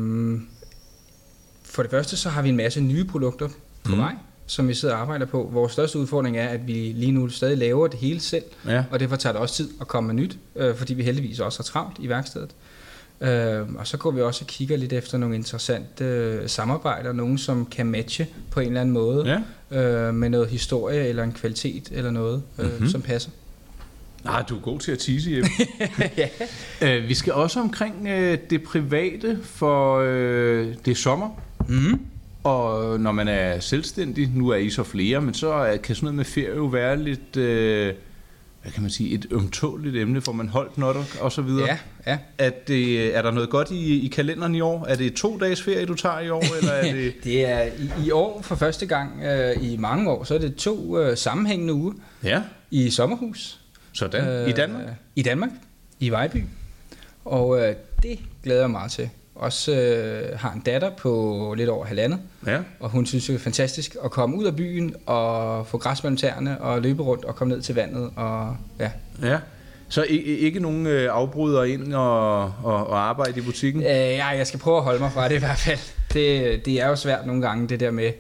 for 1.63 1.81
det 1.81 1.92
første 1.92 2.18
så 2.18 2.30
har 2.30 2.42
vi 2.42 2.50
en 2.50 2.57
masse 2.57 2.81
nye 2.81 3.03
produkter 3.06 3.47
på 3.83 3.92
Mm. 3.92 3.97
vej, 3.97 4.13
som 4.47 4.68
vi 4.68 4.74
sidder 4.74 4.95
og 4.95 5.01
arbejder 5.01 5.25
på. 5.25 5.50
Vores 5.53 5.71
største 5.74 6.00
udfordring 6.00 6.38
er, 6.38 6.47
at 6.47 6.68
vi 6.68 6.74
lige 6.74 7.12
nu 7.12 7.30
stadig 7.30 7.57
laver 7.57 7.88
det 7.88 8.00
hele 8.00 8.19
selv, 8.19 8.44
Ja. 8.68 8.83
og 8.92 9.00
derfor 9.00 9.15
tager 9.15 9.33
det 9.33 9.42
også 9.42 9.56
tid 9.56 9.69
at 9.81 9.88
komme 9.88 10.07
med 10.13 10.24
nyt, 10.24 10.38
øh, 10.56 10.75
fordi 10.75 10.94
vi 10.94 11.03
heldigvis 11.03 11.39
også 11.39 11.59
har 11.59 11.63
travlt 11.63 11.97
i 12.00 12.09
værkstedet. 12.09 12.50
Øh, 13.21 13.75
og 13.75 13.88
så 13.88 13.97
går 13.97 14.12
vi 14.12 14.21
også 14.21 14.44
og 14.44 14.47
kigger 14.47 14.77
lidt 14.77 14.94
efter 14.94 15.18
nogle 15.18 15.36
interessante 15.36 16.03
øh, 16.06 16.50
samarbejder, 16.50 17.13
nogen 17.13 17.38
som 17.38 17.65
kan 17.65 17.86
matche 17.86 18.27
på 18.51 18.59
en 18.59 18.68
eller 18.68 18.81
anden 18.81 18.94
måde, 18.94 19.42
ja. 19.71 19.81
øh, 20.07 20.13
med 20.13 20.30
noget 20.30 20.47
historie 20.47 21.07
eller 21.07 21.24
en 21.24 21.31
kvalitet 21.31 21.89
eller 21.92 22.12
noget, 22.12 22.44
øh, 22.59 22.65
Mhm. 22.65 22.74
mm-hmm. 22.74 22.89
som 22.89 23.01
passer. 23.01 23.30
Nej, 24.24 24.42
du 24.50 24.56
er 24.56 24.62
god 24.62 24.80
til 24.80 24.92
at 24.92 25.00
tease, 25.00 25.31
Jeppe. 25.31 25.50
øh, 26.86 27.07
vi 27.09 27.13
skal 27.13 27.33
også 27.33 27.59
omkring 27.59 28.07
øh, 28.07 28.38
det 28.50 28.63
private, 28.63 29.39
for 29.44 30.00
øh, 30.00 30.74
det 30.86 30.92
er 30.92 30.95
sommer. 30.95 31.30
Mm. 31.69 32.00
Og 32.45 33.00
når 33.00 33.12
man 33.12 33.27
er 33.27 33.59
selvstændig, 33.59 34.30
nu 34.36 34.50
er 34.50 34.56
I 34.56 34.69
så 34.69 34.83
flere, 34.83 35.21
men 35.21 35.33
så 35.33 35.80
kan 35.83 35.95
sådan 35.95 36.06
noget 36.06 36.15
med 36.15 36.25
ferie 36.25 36.56
jo 36.56 36.65
være 36.65 37.03
lidt, 37.03 37.38
øh, 37.38 37.94
hvad 38.62 38.71
kan 38.71 38.81
man 38.81 38.92
sige, 38.92 39.13
et 39.13 39.25
ømtåligt 39.31 39.95
emne, 39.95 40.21
for 40.21 40.31
man 40.31 40.50
holdt 40.50 40.77
notter 40.77 41.03
og 41.21 41.31
så 41.31 41.42
videre. 41.42 41.65
Ja, 41.68 41.77
ja. 42.07 42.18
Er, 42.38 42.50
det, 42.68 43.15
er 43.15 43.21
der 43.21 43.31
noget 43.31 43.50
godt 43.50 43.71
i, 43.71 44.06
i 44.06 44.07
kalenderen 44.07 44.56
i 44.56 44.62
år? 44.62 44.86
Er 44.86 44.95
det 44.95 45.13
to 45.13 45.38
dages 45.38 45.62
ferie, 45.63 45.86
du 45.86 45.94
tager 45.94 46.19
i 46.19 46.30
år, 46.30 46.57
eller 46.57 46.71
er 46.71 46.94
det... 46.94 47.13
Det 47.24 47.45
er 47.50 47.62
i, 47.63 48.06
i 48.06 48.12
år 48.12 48.42
for 48.42 48.56
første 48.56 48.86
gang 48.86 49.24
øh, 49.24 49.71
i 49.74 49.77
mange 49.77 50.12
år, 50.12 50.24
så 50.24 50.36
er 50.36 50.39
det 50.39 50.56
to 50.56 51.00
øh, 51.00 51.18
sammenhængende 51.18 51.74
uger 51.74 51.94
Ja, 52.24 52.42
i 52.71 52.89
sommerhus. 52.89 53.59
sådan. 53.94 54.50
I 54.50 54.51
Danmark? 54.51 54.83
Øh, 54.83 54.89
I 55.15 55.21
Danmark, 55.21 55.50
i 56.00 56.09
Vejby. 56.09 56.44
Og 57.25 57.59
øh, 57.62 57.75
det 58.03 58.19
glæder 58.44 58.59
jeg 58.62 58.69
mig 58.69 58.80
meget 58.80 58.92
til. 58.92 59.09
Også 59.36 59.72
øh, 59.76 60.40
har 60.40 60.52
en 60.52 60.60
datter 60.60 60.90
på 60.98 61.54
lidt 61.58 61.70
over 61.70 61.86
halvandet, 61.86 62.20
Ja. 62.48 62.60
og 62.80 62.90
hun 62.90 63.06
synes 63.06 63.26
det 63.26 63.36
er 63.36 63.40
fantastisk 63.40 63.96
at 64.04 64.12
komme 64.12 64.38
ud 64.38 64.46
af 64.46 64.56
byen 64.56 64.96
og 65.06 65.68
få 65.68 65.78
græs 65.78 66.04
mellem 66.04 66.18
tæerne 66.18 66.62
og 66.62 66.82
løbe 66.82 67.04
rundt 67.04 67.26
og 67.26 67.36
komme 67.36 67.54
ned 67.54 67.62
til 67.62 67.76
vandet. 67.76 68.12
Og, 68.16 68.58
ja. 68.80 68.92
ja. 69.24 69.38
Så 69.90 70.04
ikke 70.10 70.60
nogen 70.60 70.88
øh, 70.88 71.10
afbryder 71.12 71.64
ind 71.64 71.94
og, 71.94 72.44
og, 72.44 72.88
og 72.88 73.00
arbejde 73.10 73.40
i 73.40 73.44
butikken? 73.44 73.82
Øh, 73.82 73.88
ja, 73.90 74.28
jeg 74.28 74.48
skal 74.48 74.60
prøve 74.60 74.78
at 74.78 74.84
holde 74.84 75.00
mig 75.00 75.12
fra 75.12 75.30
det 75.30 75.36
i 75.36 75.40
hvert 75.40 75.58
fald. 75.58 75.80
Det, 76.14 76.66
det 76.66 76.81
er 76.81 76.88
jo 76.88 76.96
svært 76.96 77.26
nogle 77.26 77.42
gange, 77.42 77.68
det 77.70 77.80
der 77.80 77.92
med, 77.92 78.12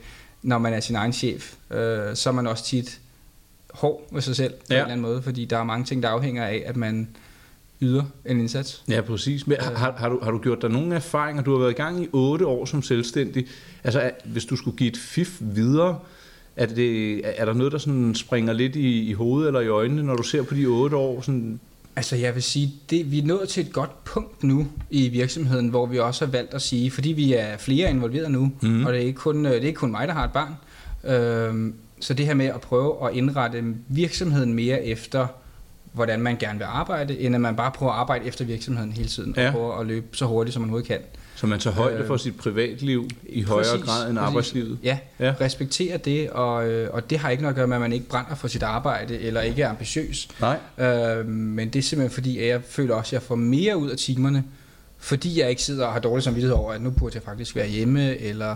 når 0.41 0.57
man 0.57 0.73
er 0.73 0.79
sin 0.79 0.95
egen 0.95 1.13
chef, 1.13 1.53
øh, 1.71 2.15
så 2.15 2.29
er 2.29 2.33
man 2.33 2.47
også 2.47 2.63
tit 2.65 2.99
hård 3.73 4.01
med 4.11 4.21
sig 4.21 4.35
selv 4.35 4.53
på 4.53 4.59
Ja. 4.69 4.75
en 4.75 4.79
eller 4.81 4.91
anden 4.91 5.01
måde, 5.01 5.21
fordi 5.21 5.45
der 5.45 5.57
er 5.57 5.63
mange 5.63 5.85
ting, 5.85 6.03
der 6.03 6.09
afhænger 6.09 6.45
af, 6.45 6.63
at 6.65 6.75
man 6.75 7.07
yder 7.81 8.03
en 8.25 8.39
indsats. 8.39 8.83
Ja, 8.89 9.01
præcis. 9.01 9.47
Men 9.47 9.57
har, 9.59 9.91
har, 9.97 10.09
du, 10.09 10.19
har 10.23 10.31
du 10.31 10.39
gjort 10.39 10.61
dig 10.61 10.69
nogle 10.69 10.95
erfaringer? 10.95 11.43
Du 11.43 11.51
har 11.51 11.59
været 11.59 11.71
i 11.71 11.75
gang 11.75 12.03
i 12.03 12.07
otte 12.13 12.47
år 12.47 12.65
som 12.65 12.81
selvstændig. 12.81 13.47
Altså, 13.83 13.99
er, 13.99 14.09
hvis 14.25 14.45
du 14.45 14.55
skulle 14.55 14.77
give 14.77 14.89
et 14.89 14.97
fif 14.97 15.37
videre, 15.41 15.99
er, 16.55 16.65
det, 16.65 17.21
er 17.41 17.45
der 17.45 17.53
noget, 17.53 17.71
der 17.71 17.77
sådan 17.77 18.15
springer 18.15 18.53
lidt 18.53 18.75
i, 18.75 19.09
i 19.09 19.13
hovedet 19.13 19.47
eller 19.47 19.59
i 19.59 19.67
øjnene, 19.67 20.03
når 20.03 20.15
du 20.15 20.23
ser 20.23 20.43
på 20.43 20.55
de 20.55 20.65
otte 20.65 20.95
år? 20.95 21.21
Sådan, 21.21 21.59
Altså 21.97 22.15
jeg 22.15 22.35
vil 22.35 22.43
sige, 22.43 22.73
det, 22.89 23.11
vi 23.11 23.19
er 23.19 23.25
nået 23.25 23.49
til 23.49 23.65
et 23.65 23.73
godt 23.73 24.03
punkt 24.03 24.43
nu 24.43 24.67
i 24.89 25.09
virksomheden, 25.09 25.69
hvor 25.69 25.85
vi 25.85 25.99
også 25.99 26.25
har 26.25 26.31
valgt 26.31 26.53
at 26.53 26.61
sige, 26.61 26.91
fordi 26.91 27.11
vi 27.11 27.33
er 27.33 27.57
flere 27.57 27.89
involveret 27.89 28.31
nu, 28.31 28.51
mm. 28.61 28.85
og 28.85 28.93
det 28.93 29.01
er, 29.01 29.05
ikke 29.05 29.17
kun, 29.17 29.45
øh, 29.45 29.51
det 29.51 29.63
er 29.63 29.67
ikke 29.67 29.77
kun 29.77 29.91
mig, 29.91 30.07
der 30.07 30.13
har 30.13 30.23
et 30.25 30.31
barn, 30.31 30.55
øhm, 31.13 31.73
så 31.99 32.13
det 32.13 32.25
her 32.25 32.33
med 32.33 32.45
at 32.45 32.61
prøve 32.61 33.07
at 33.07 33.15
indrette 33.15 33.63
virksomheden 33.87 34.53
mere 34.53 34.85
efter, 34.85 35.27
hvordan 35.95 36.21
man 36.21 36.37
gerne 36.37 36.57
vil 36.59 36.65
arbejde, 36.65 37.19
end 37.19 37.35
at 37.35 37.41
man 37.41 37.55
bare 37.55 37.71
prøver 37.71 37.91
at 37.91 37.97
arbejde 37.99 38.25
efter 38.25 38.45
virksomheden 38.45 38.91
hele 38.91 39.07
tiden, 39.09 39.33
Ja. 39.37 39.47
og 39.47 39.53
prøver 39.53 39.77
at 39.79 39.85
løbe 39.87 40.05
så 40.17 40.25
hurtigt, 40.25 40.53
som 40.53 40.61
man 40.61 40.69
overhovedet 40.69 40.87
kan. 40.87 40.99
så 41.35 41.47
man 41.47 41.59
tager 41.59 41.73
højde 41.75 41.97
Øh, 41.97 42.07
for 42.07 42.17
sit 42.17 42.37
privatliv 42.37 43.07
i 43.29 43.41
højere 43.41 43.65
Præcis, 43.71 43.85
grad 43.85 44.09
end 44.09 44.17
præcis. 44.17 44.27
arbejdslivet? 44.27 44.77
Ja, 44.83 44.97
Ja. 45.19 45.25
ja. 45.25 45.33
respektere 45.41 45.97
det, 45.97 46.29
og, 46.29 46.67
øh, 46.69 46.89
og 46.93 47.09
det 47.09 47.17
har 47.19 47.29
ikke 47.29 47.43
noget 47.43 47.53
at 47.53 47.55
gøre 47.55 47.67
med, 47.67 47.75
at 47.75 47.81
man 47.81 47.93
ikke 47.93 48.07
brænder 48.09 48.35
for 48.35 48.47
sit 48.47 48.63
arbejde, 48.63 49.19
eller 49.19 49.41
ikke 49.41 49.61
er 49.61 49.69
ambitiøs. 49.69 50.27
Nej. 50.41 50.57
Øh, 50.87 51.25
men 51.27 51.69
det 51.69 51.79
er 51.79 51.83
simpelthen 51.83 52.13
fordi, 52.13 52.39
at 52.39 52.47
jeg 52.47 52.61
føler 52.69 52.95
også, 52.95 53.09
at 53.09 53.13
jeg 53.13 53.21
får 53.21 53.35
mere 53.35 53.77
ud 53.77 53.89
af 53.89 53.97
timerne, 53.97 54.43
fordi 54.97 55.39
jeg 55.39 55.49
ikke 55.49 55.61
sidder 55.61 55.85
og 55.85 55.93
har 55.93 55.99
dårlig 55.99 56.23
samvittighed 56.23 56.55
over, 56.57 56.73
at 56.73 56.81
nu 56.81 56.89
burde 56.89 57.15
jeg 57.15 57.23
faktisk 57.23 57.55
være 57.55 57.67
hjemme, 57.67 58.17
eller... 58.17 58.55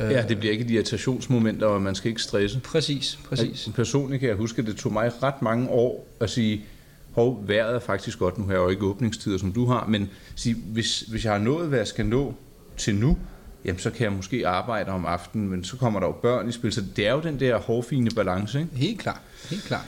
Øh, 0.00 0.10
Ja, 0.10 0.24
det 0.28 0.38
bliver 0.38 0.52
ikke 0.52 0.64
de 0.64 0.72
irritationsmomenter, 0.72 1.66
og 1.66 1.82
man 1.82 1.94
skal 1.94 2.08
ikke 2.08 2.22
stresse. 2.22 2.60
Præcis, 2.60 3.18
præcis. 3.28 3.68
Personligt 3.74 4.20
kan 4.20 4.28
jeg 4.28 4.36
huske, 4.36 4.60
at 4.62 4.66
det 4.66 4.76
tog 4.76 4.92
mig 4.92 5.22
ret 5.22 5.42
mange 5.42 5.68
år 5.68 6.06
at 6.20 6.30
sige, 6.30 6.64
hov, 7.12 7.44
vejret 7.46 7.74
er 7.74 7.78
faktisk 7.78 8.18
godt, 8.18 8.38
nu 8.38 8.44
har 8.44 8.52
jeg 8.52 8.58
jo 8.60 8.68
ikke 8.68 8.82
åbningstider, 8.84 9.38
som 9.38 9.52
du 9.52 9.66
har, 9.66 9.86
men 9.88 10.10
sige, 10.34 10.56
hvis, 10.66 11.00
hvis 11.00 11.24
jeg 11.24 11.32
har 11.32 11.38
nået, 11.38 11.68
hvad 11.68 11.78
jeg 11.78 11.86
skal 11.86 12.06
nå 12.06 12.34
til 12.76 12.94
nu, 12.94 13.16
jamen 13.64 13.78
så 13.78 13.90
kan 13.90 14.04
jeg 14.04 14.12
måske 14.12 14.46
arbejde 14.48 14.90
om 14.90 15.06
aftenen, 15.06 15.48
men 15.48 15.64
så 15.64 15.76
kommer 15.76 16.00
der 16.00 16.06
jo 16.06 16.12
børn 16.12 16.48
i 16.48 16.52
spil, 16.52 16.72
så 16.72 16.82
det 16.96 17.06
er 17.06 17.12
jo 17.12 17.20
den 17.20 17.40
der 17.40 17.58
hårfine 17.58 18.10
balance, 18.10 18.58
ikke? 18.60 18.76
Helt 18.76 18.98
klart, 19.00 19.20
helt 19.50 19.62
klart. 19.62 19.84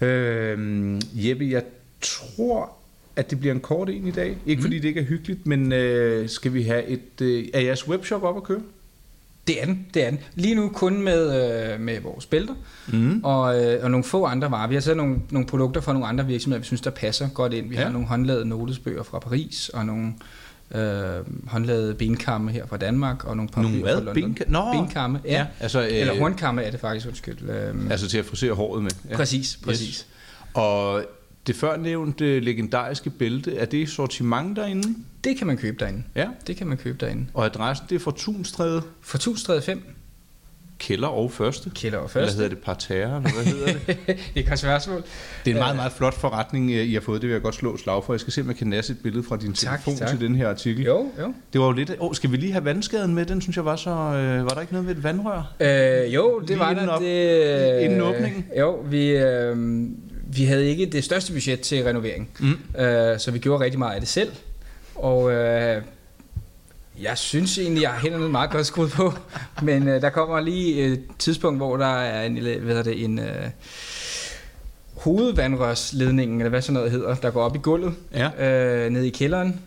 Øhm, 0.00 1.00
Jeppe, 1.14 1.48
jeg 1.50 1.62
tror, 2.00 2.72
at 3.16 3.30
det 3.30 3.40
bliver 3.40 3.54
en 3.54 3.60
kort 3.60 3.88
en 3.90 4.06
i 4.06 4.10
dag. 4.10 4.36
Ikke 4.46 4.62
fordi 4.62 4.78
det 4.78 4.88
ikke 4.88 5.00
er 5.00 5.04
hyggeligt, 5.04 5.46
men 5.46 5.72
øh, 5.72 6.28
skal 6.28 6.54
vi 6.54 6.62
have 6.62 6.84
et... 6.86 7.20
Øh, 7.22 7.48
er 7.54 7.60
jeres 7.60 7.88
webshop 7.88 8.22
op 8.22 8.36
at 8.36 8.42
køre? 8.42 8.60
Det 9.46 9.62
er 9.62 9.66
den, 9.66 9.86
det 9.94 10.04
er 10.06 10.10
den. 10.10 10.18
Lige 10.34 10.54
nu 10.54 10.68
kun 10.68 11.02
med, 11.02 11.50
øh, 11.74 11.80
med 11.80 12.00
vores 12.00 12.26
bælter, 12.26 12.54
Mm. 12.92 13.20
og, 13.24 13.64
øh, 13.64 13.84
og 13.84 13.90
nogle 13.90 14.04
få 14.04 14.24
andre 14.24 14.50
varer. 14.50 14.68
Vi 14.68 14.74
har 14.74 14.80
taget 14.82 14.96
nogle, 14.96 15.16
nogle 15.30 15.46
produkter 15.48 15.80
fra 15.80 15.92
nogle 15.92 16.06
andre 16.08 16.26
virksomheder, 16.26 16.60
vi 16.60 16.66
synes, 16.66 16.80
der 16.80 16.90
passer 16.90 17.28
godt 17.28 17.52
ind. 17.52 17.68
Vi 17.68 17.74
Ja. 17.76 17.82
har 17.84 17.90
nogle 17.92 18.06
håndlavede 18.06 18.44
notesbøger 18.48 19.02
fra 19.02 19.18
Paris, 19.18 19.68
og 19.68 19.86
nogle 19.86 20.12
øh, 20.74 21.24
håndlavede 21.46 21.94
benkamme 21.94 22.50
her 22.50 22.66
fra 22.66 22.76
Danmark, 22.76 23.24
og 23.24 23.36
nogle 23.36 23.50
hvad? 23.82 23.94
fra 23.96 24.00
London. 24.04 24.36
Benka- 24.36 24.50
Nå! 24.50 24.72
Benkamme, 24.72 25.20
ja. 25.24 25.32
ja. 25.32 25.46
altså, 25.60 25.80
øh, 25.80 25.88
Eller 25.92 26.18
hornkamme 26.18 26.62
er 26.62 26.70
det 26.70 26.80
faktisk, 26.80 27.06
undskyld. 27.06 27.50
Øh, 27.50 27.74
Altså 27.90 28.08
til 28.08 28.18
at 28.18 28.24
frisere 28.24 28.52
håret 28.52 28.82
med. 28.82 28.90
ja. 29.10 29.16
Præcis, 29.16 29.58
præcis. 29.64 29.88
Yes. 29.88 30.06
Og 30.54 31.02
det 31.46 31.56
før 31.56 31.76
nævnte 31.76 32.40
legendariske 32.40 33.10
bælte, 33.10 33.56
er 33.56 33.64
det 33.64 33.88
sortiment 33.88 34.56
derinde? 34.56 34.94
Det 35.24 35.38
kan 35.38 35.46
man 35.46 35.56
købe 35.56 35.76
derinde. 35.80 36.02
Ja. 36.14 36.28
Det 36.46 36.56
kan 36.56 36.66
man 36.66 36.76
købe 36.78 36.98
derinde. 37.06 37.26
Og 37.34 37.44
adressen 37.44 37.86
det 37.88 37.94
er 37.94 37.98
fra 38.00 38.12
Tunstræde, 38.16 38.82
For 39.00 39.16
1035 39.18 39.82
kælder 40.78 41.08
og 41.08 41.32
første. 41.32 41.70
kælder 41.74 41.98
og 41.98 42.04
Eller 42.04 42.12
første. 42.12 42.34
hedder 42.36 42.48
det 42.48 42.58
parterre, 42.58 43.16
eller 43.16 43.32
hvad 43.32 43.44
hedder 43.44 43.66
det? 43.66 43.96
det 44.34 44.48
er 44.48 44.52
et 44.52 44.58
spørgsmål. 44.58 45.02
Det 45.44 45.50
er 45.50 45.54
en 45.54 45.60
meget, 45.60 45.76
meget 45.76 45.92
flot 45.92 46.14
forretning, 46.14 46.70
øh, 46.70 46.76
I 46.86 46.94
har 46.94 47.00
fået. 47.00 47.20
Det 47.22 47.28
vil 47.28 47.32
jeg 47.34 47.42
godt 47.42 47.54
slå 47.54 47.76
slag 47.76 48.04
for. 48.04 48.12
Jeg 48.12 48.20
skal 48.20 48.32
se, 48.32 48.40
om 48.40 48.48
jeg 48.48 48.56
kan 48.56 48.66
nasse 48.66 48.92
et 48.92 48.98
billede 49.02 49.22
fra 49.24 49.36
din 49.36 49.52
Tak, 49.52 49.80
telefon 49.84 49.96
tak. 49.98 50.08
til 50.08 50.20
den 50.20 50.34
her 50.34 50.48
artikel. 50.48 50.84
Jo, 50.84 51.10
jo. 51.20 51.34
Det 51.52 51.60
var 51.60 51.66
jo 51.66 51.72
lidt... 51.72 51.92
Åh, 52.00 52.14
skal 52.14 52.30
vi 52.32 52.36
lige 52.36 52.52
have 52.52 52.64
vandskaden 52.64 53.14
med? 53.14 53.26
Den 53.26 53.40
synes 53.40 53.56
jeg 53.56 53.64
var 53.64 53.76
så... 53.76 53.90
Øh, 53.90 54.42
var 54.44 54.48
der 54.48 54.60
ikke 54.60 54.72
noget 54.72 54.86
med 54.86 54.96
et 54.96 55.02
vandrør? 55.04 55.54
Øh, 55.60 56.14
jo, 56.14 56.40
det 56.40 56.48
Lige 56.48 56.58
var 56.58 56.70
inden 56.70 56.86
der. 56.86 56.92
op- 56.92 57.00
det, 57.02 57.80
inden 57.80 58.00
åbningen? 58.00 58.46
Jo, 58.58 58.74
vi, 58.90 59.08
øh, 59.10 59.56
vi 60.36 60.44
havde 60.44 60.68
ikke 60.68 60.86
det 60.86 61.04
største 61.04 61.32
budget 61.32 61.60
til 61.60 61.84
renovering. 61.84 62.28
Mm. 62.40 62.80
Øh, 62.80 63.18
så 63.18 63.30
vi 63.30 63.38
gjorde 63.38 63.64
rigtig 63.64 63.78
meget 63.78 63.94
af 63.94 64.00
det 64.00 64.08
selv. 64.08 64.32
Og 64.94 65.32
øh, 65.32 65.82
Jeg 67.02 67.18
synes 67.18 67.58
egentlig, 67.58 67.82
jeg 67.82 67.90
har 67.90 67.98
hænderne 68.00 68.28
meget 68.28 68.50
godt 68.50 68.66
skruet 68.66 68.90
på, 68.90 69.12
men 69.62 69.88
øh, 69.88 70.00
der 70.02 70.10
kommer 70.10 70.40
lige 70.40 70.84
et 70.84 71.02
tidspunkt, 71.18 71.58
hvor 71.58 71.76
der 71.76 71.86
er 72.00 72.26
en, 72.26 72.34
hvad 72.42 72.52
hedder 72.60 72.82
det, 72.82 73.04
en 73.04 73.18
øh, 73.18 73.46
hovedvandrørsledning, 74.96 76.36
eller 76.40 76.48
hvad 76.50 76.62
sådan 76.62 76.74
noget 76.74 76.90
hedder, 76.90 77.14
der 77.14 77.30
går 77.30 77.42
op 77.42 77.56
i 77.56 77.58
gulvet, 77.58 77.94
Ja. 78.14 78.30
øh, 78.84 78.90
nede 78.90 79.06
i 79.06 79.10
kælderen. 79.10 79.60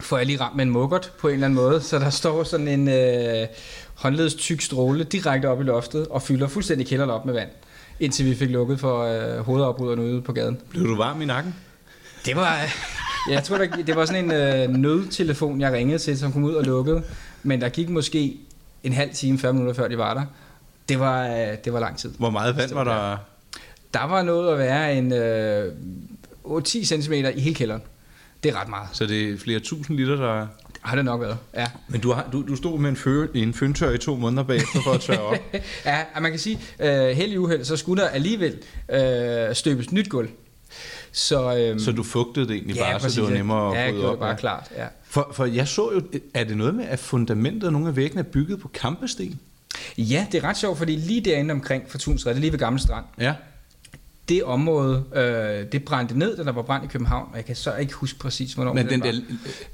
Får 0.00 0.16
jeg 0.16 0.26
lige 0.26 0.40
ramt 0.40 0.56
med 0.56 0.64
en 0.64 0.70
muggert 0.70 1.12
på 1.20 1.28
en 1.28 1.34
eller 1.34 1.46
anden 1.46 1.54
måde, 1.56 1.80
så 1.80 1.98
der 1.98 2.10
står 2.10 2.44
sådan 2.44 2.68
en 2.68 2.88
øh, 2.88 3.46
håndledes 3.94 4.34
tyk 4.34 4.60
stråle 4.60 5.04
direkte 5.04 5.46
op 5.46 5.60
i 5.60 5.64
loftet 5.64 6.08
og 6.08 6.22
fylder 6.22 6.48
fuldstændig 6.48 6.86
kælderen 6.86 7.10
op 7.10 7.26
med 7.26 7.34
vand, 7.34 7.48
indtil 8.00 8.26
vi 8.26 8.34
fik 8.34 8.50
lukket 8.50 8.80
for 8.80 9.02
øh, 9.02 9.38
hovedafbryderne 9.38 10.02
ude 10.02 10.22
på 10.22 10.32
gaden. 10.32 10.58
Blev 10.70 10.86
du 10.86 10.96
varm 10.96 11.22
i 11.22 11.24
nakken? 11.24 11.54
Det 12.24 12.36
var, 12.36 12.56
ja, 12.56 12.70
jeg 13.34 13.44
tror, 13.44 13.58
der, 13.58 13.66
det 13.86 13.96
var 13.96 14.04
sådan 14.04 14.24
en 14.24 14.32
øh, 14.32 14.68
nødtelefon, 14.76 15.60
jeg 15.60 15.72
ringede 15.72 15.98
til, 15.98 16.18
som 16.18 16.32
kom 16.32 16.44
ud 16.44 16.54
og 16.54 16.64
lukkede. 16.64 17.02
Men 17.42 17.60
der 17.60 17.68
gik 17.68 17.88
måske 17.88 18.36
en 18.84 18.92
halv 18.92 19.10
time, 19.14 19.38
40 19.38 19.52
minutter 19.52 19.74
før 19.74 19.88
de 19.88 19.98
var 19.98 20.14
der. 20.14 20.24
Det 20.88 21.00
var, 21.00 21.26
øh, 21.26 21.56
det 21.64 21.72
var 21.72 21.80
lang 21.80 21.98
tid. 21.98 22.10
Hvor 22.18 22.30
meget 22.30 22.56
vand 22.56 22.74
var 22.74 22.84
der? 22.84 23.16
Der 23.94 24.06
var 24.06 24.22
noget 24.22 24.52
at 24.52 24.58
være 24.58 24.96
en 24.96 25.12
øh, 25.12 25.72
10 26.64 26.84
cm 26.84 27.12
i 27.12 27.40
hele 27.40 27.54
kælderen. 27.54 27.82
Det 28.42 28.52
er 28.52 28.60
ret 28.60 28.68
meget. 28.68 28.88
Så 28.92 29.06
det 29.06 29.30
er 29.30 29.38
flere 29.38 29.60
tusind 29.60 29.96
liter, 29.96 30.16
der... 30.16 30.46
Har 30.80 30.96
det 30.96 31.04
nok 31.04 31.20
været, 31.20 31.38
ja. 31.54 31.66
Men 31.88 32.00
du, 32.00 32.12
har, 32.12 32.28
du, 32.32 32.44
du 32.48 32.56
stod 32.56 32.78
med 32.78 32.90
en, 32.90 32.96
fø, 32.96 33.26
en 33.34 33.54
føntør 33.54 33.90
i 33.90 33.98
to 33.98 34.16
måneder 34.16 34.42
bagefter 34.42 34.82
for 34.82 34.90
at 34.92 35.00
tørre 35.00 35.20
op. 35.20 35.36
ja, 35.86 35.98
og 36.14 36.22
man 36.22 36.30
kan 36.30 36.40
sige, 36.40 36.60
øh, 36.80 37.08
held 37.08 37.32
i 37.32 37.36
uheld, 37.36 37.64
så 37.64 37.76
skulle 37.76 38.02
der 38.02 38.08
alligevel 38.08 38.58
øh, 38.92 39.54
støbes 39.54 39.92
nyt 39.92 40.08
gulv. 40.08 40.28
Så, 41.12 41.56
øh, 41.56 41.80
så 41.80 41.92
du 41.92 42.02
fugtede 42.02 42.48
det 42.48 42.54
egentlig 42.54 42.76
bare, 42.76 42.98
præcis, 42.98 43.14
så 43.14 43.20
det 43.20 43.30
var 43.30 43.36
nemmere 43.36 43.74
ja, 43.74 43.86
at 43.86 43.92
gjorde 43.92 44.06
op. 44.08 44.12
det 44.12 44.20
bare 44.20 44.30
ja. 44.30 44.36
klart, 44.36 44.66
ja. 44.76 44.86
For, 45.04 45.30
for 45.32 45.44
jeg 45.44 45.68
så 45.68 45.92
jo, 45.92 46.02
er 46.34 46.44
det 46.44 46.56
noget 46.56 46.74
med, 46.74 46.84
at 46.84 46.98
fundamentet 46.98 47.72
nogle 47.72 47.88
af 47.88 47.96
væggene 47.96 48.20
er 48.20 48.24
bygget 48.24 48.60
på 48.60 48.68
kampesten? 48.68 49.40
Ja, 49.98 50.26
det 50.32 50.44
er 50.44 50.48
ret 50.48 50.56
sjovt, 50.56 50.78
fordi 50.78 50.96
lige 50.96 51.20
derinde 51.20 51.52
omkring 51.52 51.84
Fortunsred, 51.88 52.34
lige 52.34 52.52
ved 52.52 52.58
Gamle 52.58 52.80
Strand, 52.80 53.04
Ja. 53.18 53.34
Det 54.28 54.44
område, 54.44 55.04
øh, 55.14 55.72
det 55.72 55.84
brændte 55.84 56.18
ned, 56.18 56.36
da 56.36 56.44
der 56.44 56.52
var 56.52 56.62
brand 56.62 56.84
i 56.84 56.86
København, 56.86 57.28
og 57.30 57.36
jeg 57.36 57.44
kan 57.44 57.56
så 57.56 57.74
ikke 57.74 57.92
huske 57.92 58.18
præcis, 58.18 58.52
hvornår 58.52 58.72
Men 58.72 58.88
den 58.88 59.00
var. 59.00 59.06
der 59.06 59.20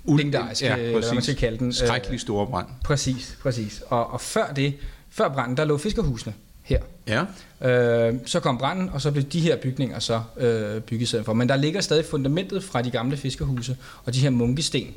Legendariske, 0.05 0.67
eller 0.67 1.01
hvad 1.01 1.13
man 1.15 1.23
skal 1.23 1.37
kalde 1.37 1.59
den, 1.59 1.67
øh, 1.67 1.73
Skrækkelig 1.73 2.21
store 2.21 2.47
brand. 2.47 2.67
Præcis, 2.85 3.39
præcis. 3.43 3.83
Og, 3.89 4.13
og 4.13 4.21
før 4.21 4.53
det, 4.53 4.75
før 5.11 5.29
branden, 5.29 5.57
der 5.57 5.65
lå 5.65 5.79
fiskerhusene 5.79 6.35
her. 6.63 6.81
Ja. 7.09 7.25
Øh, 7.71 8.15
så 8.27 8.41
kom 8.41 8.59
branden, 8.59 8.91
og 8.93 9.01
så 9.01 9.11
blev 9.11 9.25
de 9.25 9.41
her 9.41 9.57
bygninger 9.57 9.99
så 9.99 10.21
øh, 10.37 10.81
bygget 10.81 11.23
for. 11.25 11.33
Men 11.33 11.49
der 11.49 11.57
ligger 11.57 11.81
stadig 11.81 12.05
fundamentet 12.05 12.65
fra 12.65 12.83
de 12.83 12.91
gamle 12.91 13.17
fiskerhuse, 13.17 13.77
og 14.05 14.15
de 14.15 14.21
her 14.21 14.31
munkesten. 14.31 14.95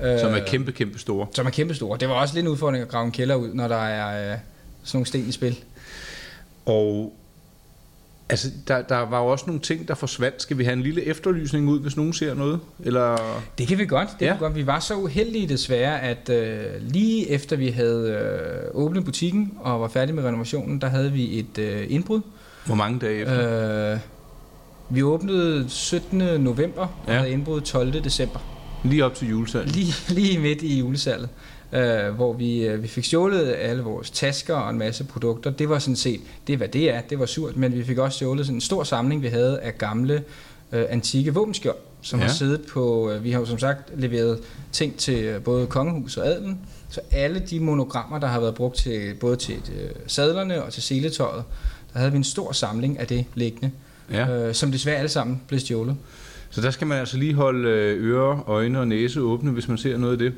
Øh, 0.00 0.20
Som 0.20 0.34
er 0.34 0.40
kæmpe, 0.46 0.72
kæmpe 0.72 0.98
store. 0.98 1.26
Som 1.34 1.46
er 1.46 1.50
kæmpe 1.50 1.74
store. 1.74 1.98
Det 1.98 2.08
var 2.08 2.14
også 2.14 2.34
lidt 2.34 2.44
en 2.46 2.52
udfordring 2.52 2.82
at 2.82 2.88
grave 2.88 3.04
en 3.06 3.12
kælder 3.12 3.34
ud, 3.34 3.54
når 3.54 3.68
der 3.68 3.76
er 3.76 4.32
øh, 4.32 4.38
sådan 4.84 4.98
nogle 4.98 5.06
sten 5.06 5.28
i 5.28 5.32
spil. 5.32 5.58
Og 6.66 7.12
altså, 8.28 8.48
der, 8.68 8.82
der 8.82 8.96
var 8.96 9.20
jo 9.20 9.26
også 9.26 9.44
nogle 9.46 9.60
ting, 9.60 9.88
der 9.88 9.94
forsvandt. 9.94 10.42
Skal 10.42 10.58
vi 10.58 10.64
have 10.64 10.72
en 10.72 10.82
lille 10.82 11.02
efterlysning 11.06 11.68
ud, 11.68 11.80
hvis 11.80 11.96
nogen 11.96 12.12
ser 12.12 12.34
noget? 12.34 12.60
Eller... 12.84 13.16
Det 13.58 13.68
kan 13.68 13.78
vi 13.78 13.86
godt. 13.86 14.08
Det 14.20 14.26
Ja. 14.26 14.30
kan 14.30 14.36
vi, 14.36 14.44
godt. 14.44 14.54
vi 14.54 14.66
var 14.66 14.80
så 14.80 14.94
uheldige 14.94 15.48
desværre, 15.48 16.00
at 16.02 16.28
øh, 16.28 16.64
lige 16.80 17.30
efter 17.30 17.56
vi 17.56 17.68
havde 17.68 18.10
øh, 18.10 18.82
åbnet 18.84 19.04
butikken 19.04 19.52
og 19.60 19.80
var 19.80 19.88
færdige 19.88 20.14
med 20.16 20.24
renovationen, 20.24 20.80
der 20.80 20.86
havde 20.88 21.12
vi 21.12 21.38
et 21.38 21.58
øh, 21.58 21.86
indbrud. 21.88 22.20
Hvor 22.66 22.74
mange 22.74 22.98
dage 22.98 23.20
efter? 23.20 23.92
Øh, 23.92 23.98
vi 24.90 25.02
åbnede 25.02 25.64
17. 25.68 26.18
november 26.18 26.80
og 26.82 26.88
Ja. 27.08 27.12
havde 27.18 27.30
indbrud 27.30 27.60
12. 27.60 27.92
december. 28.04 28.38
Lige 28.84 29.04
op 29.04 29.14
til 29.14 29.28
julesalg. 29.28 29.68
Lige, 29.70 29.94
lige 30.08 30.38
midt 30.38 30.62
i 30.62 30.78
julesalget, 30.78 31.28
øh, 31.76 32.14
hvor 32.14 32.32
vi, 32.32 32.66
øh, 32.66 32.82
vi 32.82 32.88
fik 32.88 33.04
stjålet 33.04 33.54
alle 33.58 33.82
vores 33.82 34.10
tasker 34.10 34.54
og 34.54 34.70
en 34.70 34.78
masse 34.78 35.04
produkter. 35.04 35.50
Det 35.50 35.68
var 35.68 35.78
sådan 35.78 35.96
set, 35.96 36.20
det 36.46 36.52
er 36.52 36.56
hvad 36.56 36.68
det 36.68 36.94
er, 36.94 37.00
det 37.00 37.18
var 37.18 37.26
surt, 37.26 37.56
men 37.56 37.74
vi 37.74 37.84
fik 37.84 37.98
også 37.98 38.16
stjålet 38.16 38.46
sådan 38.46 38.56
en 38.56 38.60
stor 38.60 38.84
samling, 38.84 39.22
vi 39.22 39.28
havde 39.28 39.60
af 39.60 39.78
gamle 39.78 40.24
øh, 40.72 40.84
antikke 40.88 41.34
våbenskjold, 41.34 41.76
som 42.02 42.18
Ja. 42.20 42.26
har 42.26 42.32
siddet 42.32 42.60
på, 42.72 43.10
øh, 43.10 43.24
vi 43.24 43.30
har 43.30 43.40
jo 43.40 43.46
som 43.46 43.58
sagt 43.58 43.90
leveret 43.96 44.38
ting 44.72 44.96
til 44.96 45.24
øh, 45.24 45.42
både 45.42 45.66
kongehus 45.66 46.16
og 46.16 46.26
adelen, 46.26 46.58
så 46.90 47.00
alle 47.10 47.42
de 47.50 47.60
monogrammer, 47.60 48.18
der 48.18 48.26
har 48.26 48.40
været 48.40 48.54
brugt 48.54 48.76
til 48.76 49.14
både 49.20 49.36
til 49.36 49.54
øh, 49.54 49.90
sadlerne 50.06 50.62
og 50.62 50.72
til 50.72 50.82
seletøjet, 50.82 51.44
der 51.92 51.98
havde 51.98 52.12
vi 52.12 52.16
en 52.18 52.24
stor 52.24 52.52
samling 52.52 52.98
af 52.98 53.06
det 53.06 53.24
liggende, 53.34 53.70
Ja. 54.12 54.28
øh, 54.48 54.54
som 54.54 54.72
desværre 54.72 54.96
alle 54.96 55.08
sammen 55.08 55.40
blev 55.48 55.60
stjålet. 55.60 55.96
Så 56.50 56.60
der 56.60 56.70
skal 56.70 56.86
man 56.86 56.98
altså 56.98 57.16
lige 57.16 57.34
holde 57.34 57.68
øh, 57.68 58.04
ører, 58.10 58.48
øjne 58.50 58.80
og 58.80 58.88
næse 58.88 59.20
åbne, 59.20 59.50
hvis 59.50 59.68
man 59.68 59.78
ser 59.78 59.96
noget 59.96 60.12
af 60.12 60.18
det. 60.18 60.32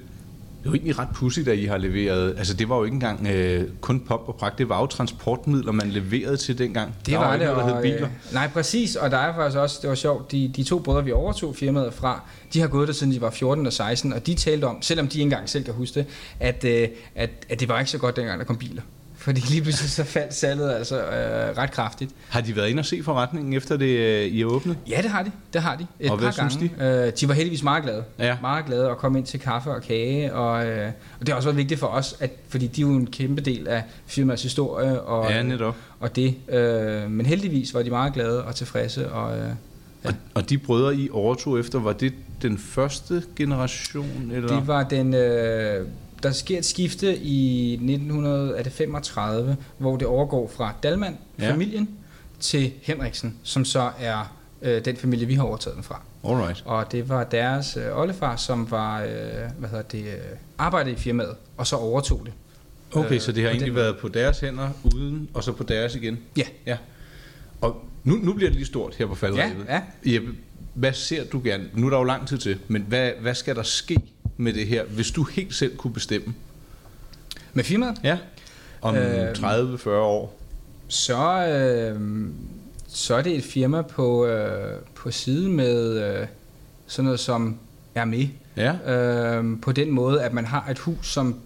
Det 0.59 0.67
er 0.67 0.71
jo 0.71 0.75
egentlig 0.75 0.99
ret 0.99 1.09
pudsigt, 1.15 1.49
at 1.49 1.59
I 1.59 1.65
har 1.65 1.79
leveret. 1.79 2.35
Altså, 2.39 2.55
det 2.55 2.69
var 2.69 2.77
jo 2.77 2.85
ikke 2.85 2.95
engang 2.95 3.27
øh, 3.27 3.69
kun 3.81 4.01
pop 4.01 4.29
og 4.29 4.35
pragt. 4.37 4.59
Det 4.59 4.69
var 4.69 4.81
jo 4.81 4.87
transportmidler, 4.87 5.73
man 5.73 5.91
leverede 5.91 6.37
til 6.37 6.59
dengang. 6.59 6.95
Det 6.99 7.07
der 7.07 7.19
var, 7.19 7.33
jo 7.35 7.41
det, 7.41 7.49
noget, 7.49 7.65
der 7.65 7.75
og, 7.75 7.83
biler. 7.83 8.03
øh, 8.03 8.33
nej 8.33 8.49
præcis, 8.49 8.97
og 8.97 9.11
der 9.11 9.17
er 9.17 9.35
faktisk 9.35 9.59
også, 9.59 9.79
det 9.83 9.89
var 9.89 9.95
sjovt, 9.97 10.33
de, 10.33 10.53
de 10.57 10.63
to 10.63 10.79
brødre, 10.79 11.05
vi 11.05 11.13
overtog 11.13 11.57
firmaet 11.57 11.95
fra, 11.95 12.23
de 12.53 12.61
har 12.61 12.69
gået 12.69 12.89
der 12.89 12.95
siden 12.95 13.13
de 13.13 13.21
var 13.21 13.31
14 13.31 13.67
og 13.67 13.73
16, 13.73 14.13
og 14.13 14.27
de 14.27 14.35
talte 14.35 14.65
om, 14.65 14.83
selvom 14.83 15.09
de 15.09 15.19
ikke 15.19 15.23
engang 15.23 15.49
selv 15.49 15.65
kan 15.65 15.75
huske 15.75 15.95
det, 15.95 16.07
at, 16.41 16.65
øh, 16.65 16.89
at, 17.15 17.31
at 17.49 17.61
det 17.61 17.69
var 17.69 17.79
ikke 17.79 17.91
så 17.91 17.99
godt 17.99 18.17
dengang, 18.17 18.39
der 18.39 18.45
kom 18.47 18.57
biler. 18.57 18.83
Fordi 19.29 19.41
lige 19.41 19.63
pludselig 19.63 19.91
så 19.91 20.05
faldt 20.05 20.35
salget 20.35 20.73
altså 20.73 20.97
øh, 21.01 21.59
ret 21.59 21.71
kraftigt. 21.71 22.11
Har 22.29 22.41
de 22.41 22.57
været 22.57 22.69
inde 22.69 22.81
og 22.81 22.85
se 22.85 23.03
forretningen, 23.03 23.53
efter 23.55 23.77
det 23.77 23.87
øh, 23.99 24.25
I 24.27 24.41
er 24.43 24.47
åbnet? 24.47 24.77
Ja, 24.89 25.01
det 25.03 25.11
har 25.11 25.23
de. 25.23 25.31
Det 25.53 25.63
har 25.63 25.77
de. 25.77 25.87
Et 26.01 26.11
Og 26.11 26.19
par 26.19 26.25
hvad 26.25 26.33
synes 26.33 26.57
gange. 26.57 26.71
De? 27.03 27.07
Øh, 27.07 27.13
de 27.21 27.29
var 27.29 27.35
heldigvis 27.35 27.63
meget 27.63 27.83
glade. 27.83 28.05
Ja. 28.19 28.37
Meget 28.41 28.67
glade 28.67 28.91
at 28.91 28.97
komme 28.99 29.19
ind 29.19 29.27
til 29.27 29.41
kaffe 29.41 29.71
og 29.71 29.83
kage. 29.83 30.35
Og, 30.35 30.67
øh, 30.67 30.87
og 31.21 31.27
det 31.27 31.29
har 31.29 31.35
også 31.37 31.49
været 31.49 31.57
vigtigt 31.57 31.81
for 31.81 31.87
os, 31.87 32.17
at, 32.21 32.31
fordi 32.49 32.67
de 32.67 32.81
er 32.81 32.87
jo 32.87 32.93
en 32.93 33.07
kæmpe 33.07 33.41
del 33.41 33.69
af 33.69 33.83
firmaets 34.07 34.43
historie. 34.43 35.01
Og, 35.01 35.31
Ja, 35.31 35.43
netop. 35.43 35.77
og 36.01 36.17
det. 36.17 36.35
Øh, 36.49 37.11
men 37.11 37.27
heldigvis 37.27 37.75
var 37.75 37.83
de 37.83 37.91
meget 37.91 38.13
glade 38.13 38.45
og 38.45 38.55
tilfredse. 38.55 39.11
Og, 39.13 39.39
øh, 39.39 39.49
Og, 40.05 40.13
og 40.35 40.51
de 40.51 40.59
brødre, 40.59 40.97
I 40.97 41.09
overtog 41.13 41.61
efter, 41.61 41.79
var 41.81 41.93
det 41.93 42.13
den 42.43 42.59
første 42.59 43.23
generation? 43.37 44.31
Eller? 44.35 44.49
Det 44.59 44.67
var 44.67 44.83
den... 44.83 45.15
Øh, 45.15 45.87
der 46.23 46.31
sker 46.33 46.59
et 46.59 46.65
skifte 46.65 47.17
i 47.17 47.73
1935, 47.73 49.57
hvor 49.79 49.97
det 49.97 50.07
overgår 50.07 50.49
fra 50.57 50.73
Dalman, 50.83 51.17
Ja. 51.41 51.51
familien, 51.53 51.89
til 52.41 52.73
Henriksen, 52.83 53.37
som 53.43 53.65
så 53.65 53.91
er 54.01 54.37
øh, 54.63 54.85
den 54.85 54.97
familie, 54.97 55.27
vi 55.27 55.35
har 55.35 55.43
overtaget 55.43 55.75
den 55.77 55.85
fra. 55.85 56.01
Alright. 56.25 56.63
Og 56.67 56.93
det 56.93 57.09
var 57.09 57.25
deres 57.25 57.77
øh, 57.77 57.99
oldefar, 57.99 58.37
som 58.37 58.71
var, 58.71 59.03
øh, 59.03 59.09
hvad 59.59 59.69
hedder 59.69 59.83
det, 59.83 60.05
øh, 60.05 60.15
arbejdede 60.59 60.95
i 60.95 60.99
firmaet, 60.99 61.35
og 61.57 61.67
så 61.67 61.77
overtog 61.77 62.23
det. 62.25 62.33
Okay, 62.93 63.15
Øh, 63.15 63.21
så 63.21 63.33
det 63.33 63.43
har 63.43 63.51
egentlig 63.51 63.67
den 63.67 63.77
været 63.77 63.99
på 63.99 64.09
deres 64.09 64.41
hænder, 64.41 64.69
uden, 64.95 65.29
og 65.35 65.45
så 65.45 65.53
på 65.53 65.63
deres 65.63 65.95
igen? 65.95 66.19
Ja. 66.37 66.43
ja. 66.67 66.77
Og 67.61 67.85
nu, 68.05 68.15
nu 68.15 68.33
bliver 68.33 68.49
det 68.51 68.57
lige 68.57 68.67
stort 68.67 68.95
her 68.95 69.07
på 69.07 69.15
faldrevet. 69.15 69.57
Ja, 69.69 69.83
ja. 70.07 70.13
Jeppe, 70.15 70.35
hvad 70.75 70.93
ser 70.93 71.25
du 71.25 71.41
gerne? 71.45 71.65
Nu 71.75 71.87
er 71.87 71.91
der 71.91 71.99
jo 71.99 72.05
lang 72.05 72.29
tid 72.29 72.39
til, 72.39 72.59
men 72.69 72.83
hvad, 72.89 73.11
hvad 73.21 73.35
skal 73.35 73.57
der 73.57 73.63
ske 73.63 73.97
med 74.41 74.53
det 74.53 74.67
her, 74.67 74.85
hvis 74.85 75.11
du 75.11 75.23
helt 75.25 75.55
selv 75.55 75.77
kunne 75.77 75.93
bestemme? 75.93 76.35
Med 77.53 77.65
firmaet, 77.65 77.97
Ja. 78.05 78.19
Om 78.83 78.97
Øhm. 78.97 79.33
30-40 79.35 79.89
år? 79.91 80.39
så, 80.89 81.47
øh, 81.47 82.01
så 82.89 83.15
er 83.15 83.23
det 83.23 83.37
et 83.37 83.45
firma 83.45 83.83
på, 83.83 84.27
øh, 84.27 84.79
på 84.95 85.11
side 85.11 85.49
med 85.49 86.03
øh, 86.21 86.27
sådan 86.87 87.05
noget 87.05 87.21
som 87.21 87.57
er 87.95 88.05
med. 88.05 88.27
Ja. 88.57 88.73
øh, 88.95 89.61
på 89.63 89.73
den 89.73 89.91
måde, 89.91 90.23
at 90.23 90.33
man 90.33 90.45
har 90.45 90.69
et 90.71 90.79
hus, 90.79 91.09
som 91.13 91.41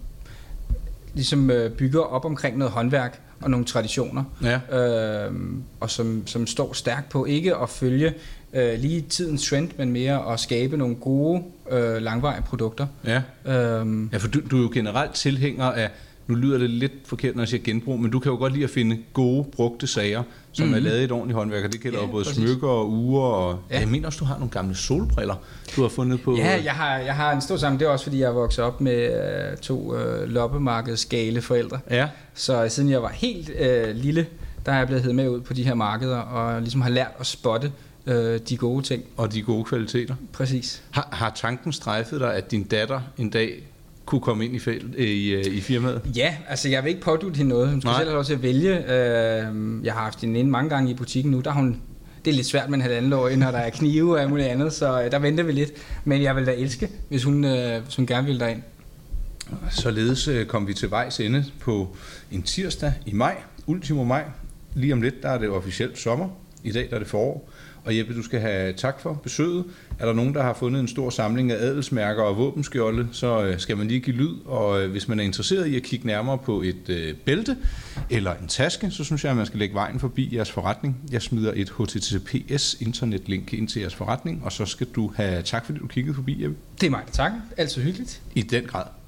ligesom 1.13 1.51
øh, 1.51 1.71
bygger 1.71 2.01
op 2.01 2.25
omkring 2.25 2.57
noget 2.57 2.71
håndværk 2.73 3.21
og 3.41 3.49
nogle 3.49 3.65
traditioner, 3.65 4.23
Ja. 4.43 4.79
øh, 5.27 5.33
og 5.79 5.89
som, 5.89 6.27
som 6.27 6.47
står 6.47 6.73
stærkt 6.73 7.09
på 7.09 7.25
ikke 7.25 7.55
at 7.55 7.69
følge 7.69 8.13
øh, 8.53 8.79
lige 8.79 9.01
tidens 9.01 9.49
trend, 9.49 9.69
men 9.77 9.91
mere 9.91 10.33
at 10.33 10.39
skabe 10.39 10.77
nogle 10.77 10.95
gode, 10.95 11.43
øh, 11.71 12.01
langvarige 12.01 12.41
produkter. 12.43 12.87
Ja. 13.05 13.21
Øh, 13.45 14.07
Ja, 14.13 14.17
for 14.17 14.27
du, 14.27 14.39
du 14.51 14.57
er 14.57 14.61
jo 14.61 14.69
generelt 14.73 15.13
tilhænger 15.13 15.65
af, 15.65 15.89
nu 16.27 16.35
lyder 16.35 16.57
det 16.57 16.69
lidt 16.69 16.91
forkert, 17.05 17.35
når 17.35 17.41
jeg 17.43 17.47
siger 17.47 17.63
genbrug, 17.63 17.99
men 17.99 18.11
du 18.11 18.19
kan 18.19 18.31
jo 18.31 18.37
godt 18.37 18.53
lide 18.53 18.63
at 18.63 18.69
finde 18.69 18.97
gode, 19.13 19.43
brugte 19.55 19.87
sager, 19.87 20.23
som 20.51 20.65
mm-hmm. 20.65 20.77
er 20.77 20.89
lavet 20.89 21.01
i 21.01 21.03
et 21.03 21.11
ordentligt 21.11 21.37
håndværk, 21.37 21.63
og 21.65 21.73
det 21.73 21.81
gælder 21.81 21.99
Ja, 21.99 22.05
jo 22.05 22.11
både 22.11 22.23
præcis. 22.25 22.43
smykker 22.43 22.67
og 22.67 22.89
uger, 22.91 23.21
og 23.23 23.59
ja. 23.71 23.79
Jeg 23.79 23.87
mener 23.87 24.05
også, 24.07 24.19
du 24.19 24.25
har 24.25 24.35
nogle 24.35 24.49
gamle 24.51 24.75
solbriller, 24.75 25.35
du 25.75 25.81
har 25.81 25.89
fundet 25.89 26.21
på... 26.21 26.35
ja, 26.37 26.61
jeg 26.63 26.73
har, 26.73 26.97
jeg 26.97 27.15
har 27.15 27.31
en 27.33 27.41
stor 27.41 27.57
samling. 27.57 27.79
Det 27.79 27.85
er 27.87 27.89
også, 27.89 28.05
fordi 28.05 28.19
jeg 28.19 28.35
vokset 28.35 28.63
op 28.63 28.81
med 28.81 28.93
øh, 29.51 29.57
to 29.57 29.95
øh, 29.97 30.29
loppemarkedsgale 30.29 31.41
forældre. 31.41 31.79
ja. 31.91 32.07
Så 32.33 32.65
siden 32.69 32.89
jeg 32.89 33.01
var 33.01 33.09
helt 33.09 33.51
øh, 33.59 33.95
lille, 33.95 34.25
der 34.65 34.71
er 34.71 34.77
jeg 34.77 34.87
blevet 34.87 35.03
hed 35.03 35.13
med 35.13 35.29
ud 35.29 35.41
på 35.41 35.53
de 35.53 35.63
her 35.63 35.73
markeder, 35.73 36.17
og 36.17 36.61
ligesom 36.61 36.81
har 36.81 36.89
lært 36.89 37.11
at 37.19 37.25
spotte 37.25 37.71
øh, 38.05 38.39
de 38.49 38.57
gode 38.57 38.83
ting. 38.83 39.03
og 39.17 39.33
de 39.33 39.41
gode 39.41 39.63
kvaliteter. 39.63 40.15
Præcis. 40.33 40.83
Har, 40.91 41.07
har 41.11 41.31
tanken 41.35 41.73
strejfet 41.73 42.19
dig, 42.19 42.35
at 42.35 42.51
din 42.51 42.63
datter 42.63 43.01
en 43.17 43.29
dag 43.29 43.63
kunne 44.05 44.21
komme 44.21 44.45
ind 44.45 44.55
i, 44.55 44.59
fæld, 44.59 44.95
i, 44.95 45.29
øh, 45.29 45.45
i 45.45 45.61
firmaet? 45.61 46.01
Ja, 46.15 46.35
altså 46.49 46.69
jeg 46.69 46.83
vil 46.83 46.89
ikke 46.89 47.01
pådute 47.01 47.37
hende 47.37 47.49
noget. 47.49 47.69
Hun 47.69 47.81
skal 47.81 47.89
Nej. 47.89 47.99
selv 47.99 48.09
have 48.09 48.15
lov 48.15 48.23
til 48.23 48.33
at 48.33 48.41
vælge. 48.43 48.77
Øh, 48.77 49.85
jeg 49.85 49.93
har 49.93 50.01
haft 50.01 50.21
hende 50.21 50.39
inde 50.39 50.51
mange 50.51 50.69
gange 50.69 50.91
i 50.91 50.93
butikken 50.93 51.31
nu. 51.31 51.39
Der 51.39 51.49
er 51.49 51.55
hun, 51.55 51.81
det 52.25 52.31
er 52.31 52.35
lidt 52.35 52.47
svært 52.47 52.69
med 52.69 52.77
en 52.77 52.81
halvanden 52.81 53.13
år, 53.13 53.35
når 53.35 53.51
der 53.51 53.57
er 53.57 53.69
knive 53.69 54.13
og 54.15 54.21
alt 54.21 54.29
muligt 54.29 54.47
andet, 54.47 54.73
så 54.73 55.03
øh, 55.03 55.11
der 55.11 55.19
venter 55.19 55.43
vi 55.43 55.51
lidt. 55.51 55.71
Men 56.05 56.21
jeg 56.21 56.35
vil 56.35 56.45
da 56.45 56.51
elske, 56.51 56.89
hvis 57.09 57.23
hun, 57.23 57.43
øh, 57.45 57.83
hvis 57.83 57.95
hun 57.95 58.05
gerne 58.05 58.27
vil 58.27 58.39
derind. 58.39 58.61
Således 59.71 60.27
øh, 60.27 60.45
kom 60.45 60.67
vi 60.67 60.73
til 60.73 60.91
vejs 60.91 61.19
ende 61.19 61.45
på 61.59 61.95
en 62.31 62.43
tirsdag 62.43 62.93
i 63.05 63.13
maj, 63.13 63.35
ultimo 63.67 64.03
maj. 64.03 64.23
Lige 64.73 64.93
om 64.93 65.01
lidt, 65.01 65.23
der 65.23 65.29
er 65.29 65.37
det 65.37 65.49
officielt 65.49 65.97
sommer. 65.97 66.29
I 66.63 66.71
dag 66.71 66.87
der 66.89 66.95
er 66.95 66.99
det 66.99 67.07
forår. 67.07 67.49
Og 67.85 67.97
Jeppe, 67.97 68.15
du 68.15 68.23
skal 68.23 68.39
have 68.39 68.73
tak 68.73 68.99
for 68.99 69.13
besøget. 69.13 69.65
Er 69.99 70.05
der 70.05 70.13
nogen, 70.13 70.33
der 70.33 70.43
har 70.43 70.53
fundet 70.53 70.79
en 70.79 70.87
stor 70.87 71.09
samling 71.09 71.51
af 71.51 71.55
adelsmærker 71.55 72.23
og 72.23 72.37
våbenskjolde, 72.37 73.07
så 73.11 73.43
øh, 73.43 73.59
skal 73.59 73.77
man 73.77 73.87
lige 73.87 73.99
give 73.99 74.15
lyd. 74.15 74.35
Og 74.45 74.83
øh, 74.83 74.91
hvis 74.91 75.07
man 75.07 75.19
er 75.19 75.23
interesseret 75.23 75.67
i 75.67 75.75
at 75.75 75.83
kigge 75.83 76.07
nærmere 76.07 76.37
på 76.37 76.61
et 76.61 76.89
øh, 76.89 77.15
bælte 77.15 77.57
eller 78.09 78.33
en 78.33 78.47
taske, 78.47 78.91
så 78.91 79.03
synes 79.03 79.23
jeg, 79.23 79.31
at 79.31 79.37
man 79.37 79.45
skal 79.45 79.59
lægge 79.59 79.75
vejen 79.75 79.99
forbi 79.99 80.35
jeres 80.35 80.51
forretning. 80.51 80.97
Jeg 81.11 81.21
smider 81.21 81.51
et 81.55 81.69
HTTPS 81.69 82.81
internetlink 82.81 83.53
ind 83.53 83.67
til 83.67 83.79
jeres 83.79 83.95
forretning, 83.95 84.41
og 84.43 84.51
så 84.51 84.65
skal 84.65 84.87
du 84.95 85.13
have 85.15 85.41
tak, 85.41 85.65
fordi 85.65 85.79
du 85.79 85.87
kiggede 85.87 86.15
forbi, 86.15 86.43
Jeppe. 86.43 86.57
Det 86.81 86.87
er 86.87 86.91
mig, 86.91 87.03
der 87.05 87.11
takker. 87.11 87.37
Altid 87.57 87.81
hyggeligt. 87.81 88.21
I 88.35 88.41
den 88.41 88.63
grad. 88.63 89.02